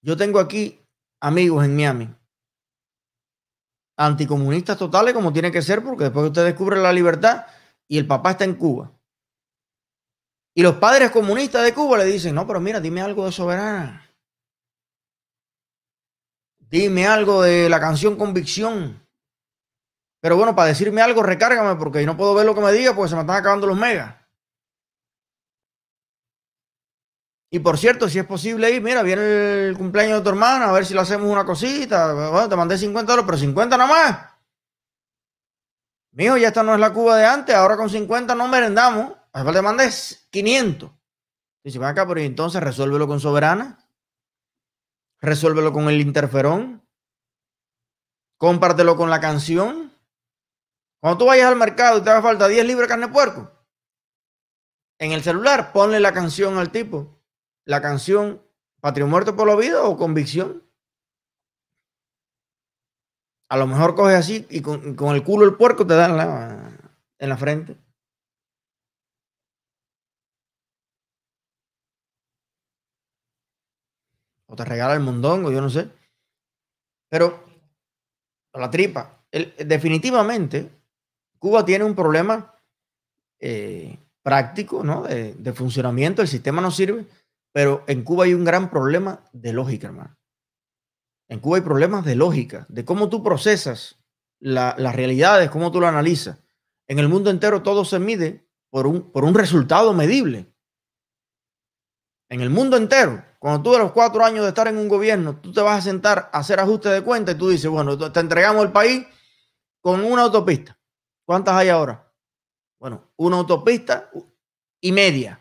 yo 0.02 0.16
tengo 0.16 0.40
aquí 0.40 0.80
amigos 1.20 1.66
en 1.66 1.76
Miami, 1.76 2.16
anticomunistas 3.98 4.78
totales 4.78 5.14
como 5.14 5.34
tiene 5.34 5.52
que 5.52 5.62
ser, 5.62 5.84
porque 5.84 6.06
después 6.06 6.28
usted 6.28 6.46
descubre 6.46 6.80
la 6.80 6.94
libertad 6.94 7.46
y 7.90 7.98
el 7.98 8.08
papá 8.08 8.32
está 8.32 8.46
en 8.46 8.56
Cuba. 8.56 8.98
Y 10.56 10.64
los 10.64 10.76
padres 10.76 11.12
comunistas 11.12 11.66
de 11.66 11.74
Cuba 11.74 11.98
le 11.98 12.06
dicen, 12.06 12.36
no, 12.36 12.48
pero 12.48 12.62
mira, 12.62 12.80
dime 12.80 13.02
algo 13.02 13.26
de 13.26 13.34
soberana. 13.34 14.10
Dime 16.58 17.06
algo 17.06 17.42
de 17.42 17.68
la 17.68 17.82
canción 17.82 18.16
Convicción. 18.16 19.09
Pero 20.22 20.36
bueno, 20.36 20.56
para 20.56 20.70
decirme 20.70 21.02
algo, 21.02 21.24
recárgame 21.24 21.76
porque 21.76 22.06
no 22.06 22.18
puedo 22.18 22.34
ver 22.34 22.46
lo 22.46 22.54
que 22.54 22.62
me 22.62 22.72
diga 22.72 22.94
porque 22.94 23.10
se 23.10 23.16
me 23.16 23.22
están 23.22 23.38
acabando 23.38 23.68
los 23.68 23.78
megas. 23.78 24.16
Y 27.52 27.60
por 27.60 27.78
cierto, 27.78 28.08
si 28.08 28.20
es 28.20 28.26
posible 28.26 28.70
ir, 28.70 28.82
mira, 28.82 29.02
viene 29.02 29.68
el 29.68 29.78
cumpleaños 29.78 30.20
de 30.20 30.24
tu 30.24 30.30
hermana, 30.30 30.70
a 30.70 30.72
ver 30.72 30.86
si 30.86 30.94
le 30.94 31.00
hacemos 31.00 31.32
una 31.32 31.46
cosita. 31.46 32.14
Bueno, 32.14 32.48
te 32.48 32.56
mandé 32.56 32.78
50 32.78 33.12
dólares, 33.12 33.26
pero 33.26 33.38
50 33.38 33.78
nada 33.78 33.90
más. 33.90 34.30
Mijo, 36.12 36.38
ya 36.38 36.50
esta 36.50 36.64
no 36.64 36.74
es 36.74 36.80
la 36.80 36.94
Cuba 36.94 37.18
de 37.18 37.26
antes, 37.26 37.56
ahora 37.56 37.78
con 37.78 37.90
50 37.90 38.36
no 38.36 38.48
merendamos. 38.48 39.14
A 39.32 39.44
falta 39.44 39.62
mandes 39.62 40.28
500. 40.32 40.92
Dice, 41.64 41.80
ven 41.80 41.88
acá, 41.88 42.08
pero 42.08 42.20
entonces 42.20 42.62
resuélvelo 42.62 43.08
con 43.08 43.20
Soberana. 43.20 43.86
Resuélvelo 45.22 45.74
con 45.74 45.90
el 45.90 46.02
interferón. 46.02 46.88
Cómpratelo 48.38 48.96
con 48.96 49.10
la 49.10 49.20
canción. 49.20 49.89
Cuando 51.00 51.18
tú 51.18 51.26
vayas 51.26 51.48
al 51.48 51.56
mercado 51.56 51.98
y 51.98 52.02
te 52.02 52.10
haga 52.10 52.22
falta 52.22 52.48
10 52.48 52.66
libras 52.66 52.88
de 52.88 52.90
carne 52.90 53.08
de 53.08 53.14
puerco, 53.14 53.52
en 55.00 55.12
el 55.12 55.24
celular 55.24 55.72
ponle 55.72 56.00
la 56.00 56.14
canción 56.14 56.58
al 56.58 56.72
tipo. 56.72 57.22
La 57.66 57.82
canción 57.82 58.42
Patrio 58.82 59.08
Muerto 59.08 59.36
por 59.36 59.48
la 59.48 59.56
Vida 59.56 59.84
o 59.84 59.98
Convicción. 59.98 60.64
A 63.50 63.58
lo 63.58 63.66
mejor 63.66 63.96
coge 63.96 64.16
así 64.16 64.46
y 64.50 64.62
con, 64.62 64.98
el 65.16 65.24
culo 65.24 65.46
el 65.46 65.56
puerco 65.56 65.88
te 65.88 65.96
da 65.96 66.06
en 67.18 67.30
la 67.30 67.38
frente. 67.38 67.78
o 74.50 74.56
te 74.56 74.66
regala 74.66 74.96
el 74.96 75.00
mondongo, 75.00 75.52
yo 75.52 75.62
no 75.62 75.70
sé. 75.70 75.90
Pero 77.08 77.44
la 78.54 78.70
tripa, 78.70 79.24
definitivamente, 79.32 80.79
Cuba 81.40 81.66
tiene 81.66 81.86
un 81.86 81.96
problema 81.96 82.54
eh, 83.40 83.98
práctico, 84.22 84.84
¿no? 84.84 85.04
De, 85.04 85.54
funcionamiento, 85.54 86.22
el 86.22 86.28
sistema 86.28 86.62
no 86.62 86.70
sirve, 86.72 87.06
pero 87.52 87.84
en 87.88 88.04
Cuba 88.04 88.26
hay 88.26 88.34
un 88.34 88.44
gran 88.44 88.70
problema 88.70 89.24
de 89.34 89.54
lógica, 89.54 89.88
hermano. 89.88 90.18
En 91.30 91.40
Cuba 91.40 91.58
hay 91.58 91.64
problemas 91.64 92.06
de 92.06 92.16
lógica, 92.16 92.66
de 92.70 92.86
cómo 92.86 93.10
tú 93.10 93.24
procesas 93.24 93.98
las 94.40 94.96
realidades, 94.96 95.50
cómo 95.50 95.72
tú 95.72 95.80
lo 95.80 95.88
analizas. 95.88 96.40
En 96.88 97.00
el 97.00 97.08
mundo 97.08 97.30
entero 97.30 97.62
todo 97.62 97.86
se 97.86 98.00
mide 98.00 98.48
por 98.70 98.88
un, 98.88 99.12
por 99.12 99.24
un 99.24 99.34
resultado 99.34 99.94
medible. 99.94 100.52
En 102.30 102.42
el 102.42 102.50
mundo 102.50 102.78
entero, 102.78 103.24
cuando 103.40 103.64
tú 103.64 103.72
de 103.72 103.80
los 103.80 103.92
cuatro 103.92 104.24
años 104.24 104.44
de 104.44 104.50
estar 104.50 104.68
en 104.68 104.78
un 104.78 104.88
gobierno, 104.88 105.38
tú 105.38 105.52
te 105.52 105.62
vas 105.62 105.80
a 105.80 105.82
sentar 105.82 106.30
a 106.32 106.40
hacer 106.40 106.60
ajustes 106.60 106.92
de 106.92 107.02
cuenta 107.02 107.32
y 107.32 107.36
tú 107.36 107.50
dices, 107.50 107.70
bueno, 107.70 107.98
te 108.12 108.20
entregamos 108.20 108.66
el 108.66 108.72
país 108.72 109.06
con 109.82 110.04
una 110.04 110.24
autopista. 110.24 110.79
¿Cuántas 111.30 111.54
hay 111.54 111.70
ahora? 111.70 112.12
Bueno, 112.80 113.12
una 113.18 113.38
autopista 113.38 114.10
y 114.82 114.92
media. 114.92 115.40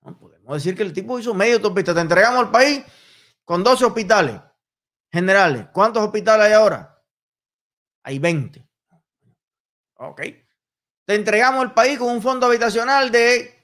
podemos 0.00 0.54
decir 0.54 0.74
que 0.74 0.82
el 0.82 0.94
tipo 0.94 1.18
hizo 1.18 1.34
media 1.34 1.56
autopista. 1.56 1.92
Te 1.92 2.00
entregamos 2.00 2.46
el 2.46 2.50
país 2.50 2.82
con 3.44 3.62
12 3.62 3.84
hospitales 3.84 4.40
generales. 5.12 5.66
¿Cuántos 5.74 6.02
hospitales 6.02 6.46
hay 6.46 6.54
ahora? 6.54 7.04
Hay 8.02 8.18
20. 8.18 8.66
Ok. 9.96 10.22
Te 11.04 11.14
entregamos 11.14 11.62
el 11.64 11.72
país 11.72 11.98
con 11.98 12.08
un 12.08 12.22
fondo 12.22 12.46
habitacional 12.46 13.10
de 13.10 13.62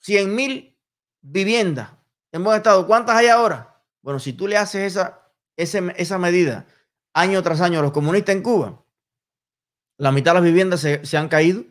100 0.00 0.34
mil 0.34 0.78
viviendas 1.22 1.90
en 2.30 2.44
buen 2.44 2.58
estado. 2.58 2.86
¿Cuántas 2.86 3.16
hay 3.16 3.28
ahora? 3.28 3.82
Bueno, 4.02 4.18
si 4.18 4.34
tú 4.34 4.46
le 4.46 4.58
haces 4.58 4.82
esa, 4.82 5.32
esa 5.56 6.18
medida 6.18 6.66
año 7.14 7.42
tras 7.42 7.62
año 7.62 7.78
a 7.78 7.82
los 7.82 7.92
comunistas 7.92 8.36
en 8.36 8.42
Cuba, 8.42 8.84
la 10.00 10.12
mitad 10.12 10.30
de 10.30 10.36
las 10.36 10.44
viviendas 10.44 10.80
se, 10.80 11.04
se 11.04 11.18
han 11.18 11.28
caído. 11.28 11.62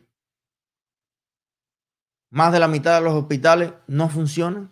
Más 2.29 2.53
de 2.53 2.59
la 2.59 2.67
mitad 2.67 2.93
de 2.93 3.03
los 3.03 3.15
hospitales 3.15 3.73
no 3.87 4.07
funcionan. 4.07 4.71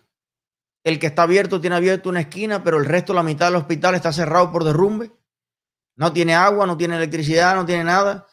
El 0.84 1.00
que 1.00 1.08
está 1.08 1.24
abierto 1.24 1.60
tiene 1.60 1.74
abierto 1.74 2.08
una 2.08 2.20
esquina, 2.20 2.62
pero 2.62 2.76
el 2.76 2.84
resto, 2.84 3.12
la 3.12 3.24
mitad 3.24 3.46
del 3.46 3.56
hospital 3.56 3.96
está 3.96 4.12
cerrado 4.12 4.52
por 4.52 4.62
derrumbe. 4.62 5.10
No 5.96 6.12
tiene 6.12 6.36
agua, 6.36 6.68
no 6.68 6.76
tiene 6.76 6.96
electricidad, 6.98 7.56
no 7.56 7.66
tiene 7.66 7.82
nada. 7.82 8.28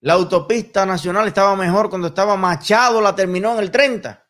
La 0.00 0.14
autopista 0.14 0.86
nacional 0.86 1.28
estaba 1.28 1.54
mejor 1.56 1.90
cuando 1.90 2.08
estaba 2.08 2.38
Machado, 2.38 3.02
la 3.02 3.14
terminó 3.14 3.52
en 3.52 3.58
el 3.58 3.70
30. 3.70 4.26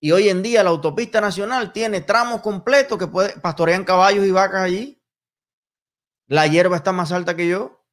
Y 0.00 0.12
hoy 0.12 0.28
en 0.28 0.44
día 0.44 0.62
la 0.62 0.70
autopista 0.70 1.20
nacional 1.20 1.72
tiene 1.72 2.02
tramos 2.02 2.40
completos 2.40 2.96
que 2.96 3.08
puede, 3.08 3.40
pastorean 3.40 3.82
caballos 3.82 4.24
y 4.24 4.30
vacas 4.30 4.62
allí. 4.62 5.02
La 6.28 6.46
hierba 6.46 6.76
está 6.76 6.92
más 6.92 7.10
alta 7.10 7.34
que 7.34 7.48
yo. 7.48 7.83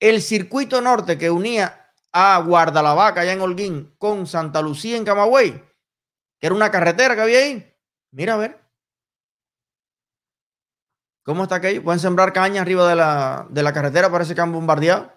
El 0.00 0.22
circuito 0.22 0.80
norte 0.80 1.18
que 1.18 1.30
unía 1.30 1.92
a 2.12 2.38
Guardalavaca 2.40 3.20
allá 3.20 3.32
en 3.32 3.40
Holguín 3.40 3.94
con 3.98 4.26
Santa 4.26 4.62
Lucía 4.62 4.96
en 4.96 5.04
Camagüey, 5.04 5.52
que 6.38 6.46
era 6.46 6.54
una 6.54 6.70
carretera 6.70 7.14
que 7.14 7.22
había 7.22 7.38
ahí. 7.38 7.74
Mira 8.12 8.34
a 8.34 8.36
ver. 8.38 8.60
¿Cómo 11.24 11.42
está 11.42 11.56
aquello? 11.56 11.82
Pueden 11.82 12.00
sembrar 12.00 12.32
caña 12.32 12.62
arriba 12.62 12.88
de 12.88 12.96
la, 12.96 13.46
de 13.50 13.62
la 13.62 13.72
carretera, 13.72 14.10
parece 14.10 14.34
que 14.34 14.40
han 14.40 14.52
bombardeado. 14.52 15.12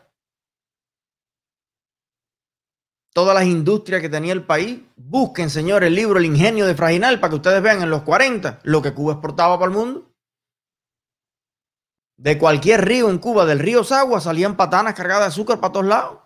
todas 3.14 3.36
las 3.36 3.46
industrias 3.46 4.02
que 4.02 4.10
tenía 4.10 4.34
el 4.34 4.44
país. 4.44 4.80
Busquen, 4.96 5.50
señores, 5.50 5.88
el 5.88 5.96
libro 5.96 6.20
El 6.20 6.26
ingenio 6.26 6.66
de 6.66 6.76
Fraginal 6.76 7.20
para 7.20 7.30
que 7.30 7.36
ustedes 7.36 7.62
vean 7.62 7.82
en 7.82 7.90
los 7.90 8.04
40 8.04 8.60
lo 8.64 8.82
que 8.82 8.94
Cuba 8.94 9.14
exportaba 9.14 9.60
para 9.60 9.72
el 9.72 9.78
mundo. 9.78 10.11
De 12.22 12.38
cualquier 12.38 12.86
río 12.86 13.10
en 13.10 13.18
Cuba, 13.18 13.48
del 13.48 13.58
río 13.58 13.84
Sagua, 13.84 14.22
salían 14.22 14.56
patanas 14.56 14.94
cargadas 14.94 15.24
de 15.24 15.28
azúcar 15.30 15.60
para 15.60 15.74
todos 15.74 15.88
lados. 15.88 16.20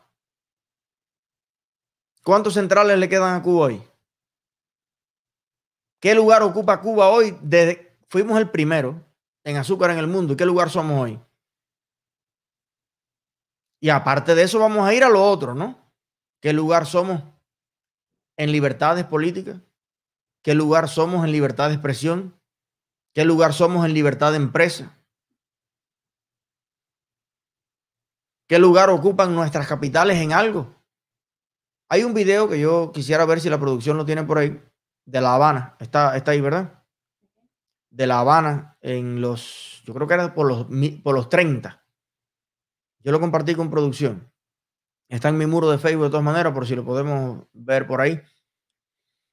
¿Cuántos 2.21 2.55
centrales 2.55 2.99
le 2.99 3.07
quedan 3.07 3.33
a 3.33 3.41
Cuba 3.41 3.67
hoy? 3.67 3.81
¿Qué 6.01 6.13
lugar 6.13 6.43
ocupa 6.43 6.81
Cuba 6.81 7.07
hoy? 7.07 7.37
Desde, 7.41 7.97
fuimos 8.09 8.37
el 8.37 8.49
primero 8.49 9.01
en 9.45 9.55
azúcar 9.55 9.89
en 9.91 9.99
el 9.99 10.07
mundo. 10.07 10.33
¿Y 10.33 10.35
qué 10.35 10.45
lugar 10.45 10.69
somos 10.69 10.99
hoy? 10.99 11.17
Y 13.79 13.87
aparte 13.87 14.35
de 14.35 14.43
eso, 14.43 14.59
vamos 14.59 14.85
a 14.85 14.93
ir 14.93 15.05
a 15.05 15.09
lo 15.09 15.23
otro, 15.23 15.55
¿no? 15.55 15.79
¿Qué 16.41 16.51
lugar 16.51 16.85
somos 16.85 17.23
en 18.35 18.51
libertades 18.51 19.05
políticas? 19.05 19.61
¿Qué 20.43 20.55
lugar 20.55 20.89
somos 20.89 21.23
en 21.23 21.31
libertad 21.31 21.69
de 21.69 21.75
expresión? 21.75 22.37
¿Qué 23.13 23.23
lugar 23.23 23.53
somos 23.53 23.85
en 23.85 23.93
libertad 23.93 24.31
de 24.31 24.37
empresa? 24.37 24.91
¿Qué 28.47 28.59
lugar 28.59 28.91
ocupan 28.91 29.33
nuestras 29.33 29.67
capitales 29.67 30.17
en 30.17 30.31
algo? 30.31 30.75
Hay 31.89 32.03
un 32.03 32.13
video 32.13 32.47
que 32.47 32.59
yo 32.59 32.91
quisiera 32.91 33.25
ver 33.25 33.39
si 33.41 33.49
la 33.49 33.59
producción 33.59 33.97
lo 33.97 34.05
tiene 34.05 34.23
por 34.23 34.37
ahí, 34.37 34.61
de 35.05 35.21
La 35.21 35.33
Habana. 35.33 35.75
Está, 35.79 36.15
está 36.15 36.31
ahí, 36.31 36.41
¿verdad? 36.41 36.83
De 37.89 38.05
La 38.05 38.19
Habana 38.19 38.77
en 38.81 39.19
los, 39.19 39.81
yo 39.83 39.95
creo 39.95 40.07
que 40.07 40.13
era 40.13 40.33
por 40.35 40.47
los, 40.47 40.67
por 41.03 41.15
los 41.15 41.29
30. 41.29 41.83
Yo 42.99 43.11
lo 43.11 43.19
compartí 43.19 43.55
con 43.55 43.71
producción. 43.71 44.31
Está 45.09 45.29
en 45.29 45.37
mi 45.37 45.47
muro 45.47 45.69
de 45.71 45.79
Facebook 45.79 46.05
de 46.05 46.09
todas 46.11 46.25
maneras, 46.25 46.53
por 46.53 46.67
si 46.67 46.75
lo 46.75 46.85
podemos 46.85 47.47
ver 47.53 47.87
por 47.87 48.01
ahí. 48.01 48.21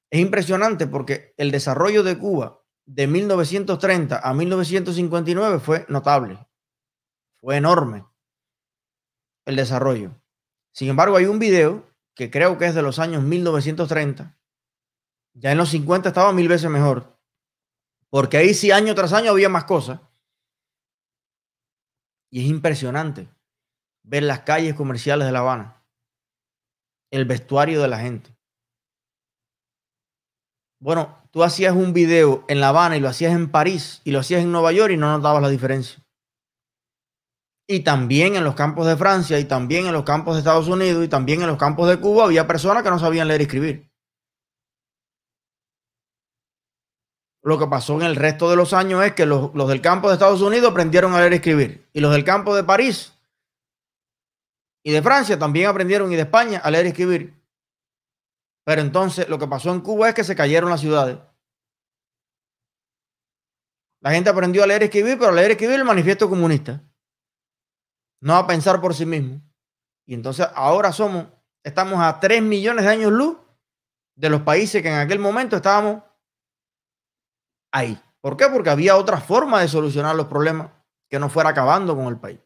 Es 0.09 0.19
impresionante 0.19 0.87
porque 0.87 1.35
el 1.37 1.51
desarrollo 1.51 2.01
de 2.01 2.17
Cuba 2.17 2.61
de 2.85 3.07
1930 3.07 4.19
a 4.19 4.33
1959 4.33 5.59
fue 5.59 5.85
notable. 5.87 6.47
Fue 7.39 7.57
enorme 7.57 8.05
el 9.45 9.55
desarrollo. 9.55 10.11
Sin 10.71 10.89
embargo, 10.89 11.17
hay 11.17 11.25
un 11.25 11.39
video 11.39 11.87
que 12.15 12.29
creo 12.29 12.57
que 12.57 12.65
es 12.65 12.75
de 12.75 12.81
los 12.81 12.99
años 12.99 13.23
1930. 13.23 14.37
Ya 15.33 15.51
en 15.51 15.57
los 15.57 15.69
50 15.69 16.09
estaba 16.09 16.31
mil 16.33 16.47
veces 16.47 16.69
mejor. 16.69 17.17
Porque 18.09 18.37
ahí 18.37 18.53
sí 18.53 18.71
año 18.71 18.93
tras 18.93 19.13
año 19.13 19.31
había 19.31 19.49
más 19.49 19.65
cosas. 19.65 19.99
Y 22.29 22.41
es 22.41 22.47
impresionante 22.47 23.27
ver 24.03 24.23
las 24.23 24.41
calles 24.41 24.75
comerciales 24.75 25.25
de 25.25 25.31
La 25.31 25.39
Habana, 25.39 25.83
el 27.11 27.25
vestuario 27.25 27.81
de 27.81 27.87
la 27.87 27.99
gente. 27.99 28.35
Bueno, 30.79 31.17
tú 31.31 31.43
hacías 31.43 31.75
un 31.75 31.93
video 31.93 32.43
en 32.49 32.59
La 32.59 32.69
Habana 32.69 32.97
y 32.97 32.99
lo 32.99 33.07
hacías 33.07 33.33
en 33.33 33.49
París 33.49 34.01
y 34.03 34.11
lo 34.11 34.19
hacías 34.19 34.41
en 34.41 34.51
Nueva 34.51 34.71
York 34.73 34.91
y 34.93 34.97
no 34.97 35.15
notabas 35.15 35.41
la 35.41 35.49
diferencia. 35.49 36.02
Y 37.67 37.79
también 37.81 38.35
en 38.35 38.43
los 38.43 38.55
campos 38.55 38.87
de 38.87 38.97
Francia 38.97 39.39
y 39.39 39.45
también 39.45 39.85
en 39.85 39.93
los 39.93 40.03
campos 40.03 40.35
de 40.35 40.39
Estados 40.39 40.67
Unidos 40.67 41.03
y 41.03 41.07
también 41.07 41.41
en 41.41 41.47
los 41.47 41.57
campos 41.57 41.89
de 41.89 41.99
Cuba 41.99 42.25
había 42.25 42.45
personas 42.45 42.83
que 42.83 42.89
no 42.89 42.99
sabían 42.99 43.27
leer 43.27 43.41
y 43.41 43.43
escribir. 43.45 43.89
Lo 47.41 47.59
que 47.59 47.67
pasó 47.67 47.95
en 47.95 48.03
el 48.03 48.15
resto 48.15 48.49
de 48.49 48.55
los 48.55 48.73
años 48.73 49.03
es 49.03 49.13
que 49.13 49.25
los, 49.25 49.53
los 49.53 49.67
del 49.67 49.81
campo 49.81 50.07
de 50.07 50.13
Estados 50.13 50.41
Unidos 50.41 50.71
aprendieron 50.71 51.13
a 51.13 51.19
leer 51.19 51.33
y 51.33 51.35
escribir. 51.35 51.89
Y 51.93 51.99
los 51.99 52.11
del 52.11 52.23
campo 52.23 52.55
de 52.55 52.63
París 52.63 53.13
y 54.83 54.91
de 54.91 55.01
Francia 55.01 55.39
también 55.39 55.67
aprendieron 55.67 56.11
y 56.11 56.15
de 56.15 56.23
España 56.23 56.59
a 56.63 56.69
leer 56.69 56.85
y 56.85 56.89
escribir. 56.89 57.33
Pero 58.65 58.81
entonces 58.81 59.27
lo 59.29 59.39
que 59.39 59.47
pasó 59.47 59.73
en 59.73 59.81
Cuba 59.81 60.09
es 60.09 60.15
que 60.15 60.23
se 60.23 60.35
cayeron 60.35 60.69
las 60.69 60.81
ciudades. 60.81 61.17
La 64.01 64.11
gente 64.11 64.29
aprendió 64.29 64.63
a 64.63 64.67
leer 64.67 64.81
y 64.81 64.85
escribir, 64.85 65.17
pero 65.17 65.31
a 65.31 65.33
leer 65.33 65.51
y 65.51 65.53
escribir 65.53 65.79
el 65.79 65.85
manifiesto 65.85 66.29
comunista 66.29 66.83
no 68.23 68.37
a 68.37 68.47
pensar 68.47 68.79
por 68.79 68.95
sí 68.95 69.05
mismo. 69.05 69.41
Y 70.05 70.13
entonces 70.13 70.47
ahora 70.55 70.93
somos, 70.93 71.27
estamos 71.61 71.99
a 71.99 72.21
3 72.21 72.41
millones 72.41 72.85
de 72.85 72.91
años 72.91 73.11
luz 73.11 73.37
de 74.15 74.29
los 74.29 74.41
países 74.41 74.81
que 74.81 74.87
en 74.87 74.95
aquel 74.95 75.19
momento 75.19 75.57
estábamos 75.57 76.01
ahí. 77.73 78.01
¿Por 78.21 78.37
qué? 78.37 78.47
Porque 78.47 78.69
había 78.69 78.95
otra 78.95 79.19
forma 79.19 79.59
de 79.59 79.67
solucionar 79.67 80.15
los 80.15 80.27
problemas 80.27 80.71
que 81.09 81.19
no 81.19 81.29
fuera 81.29 81.49
acabando 81.49 81.95
con 81.97 82.05
el 82.05 82.17
país. 82.17 82.39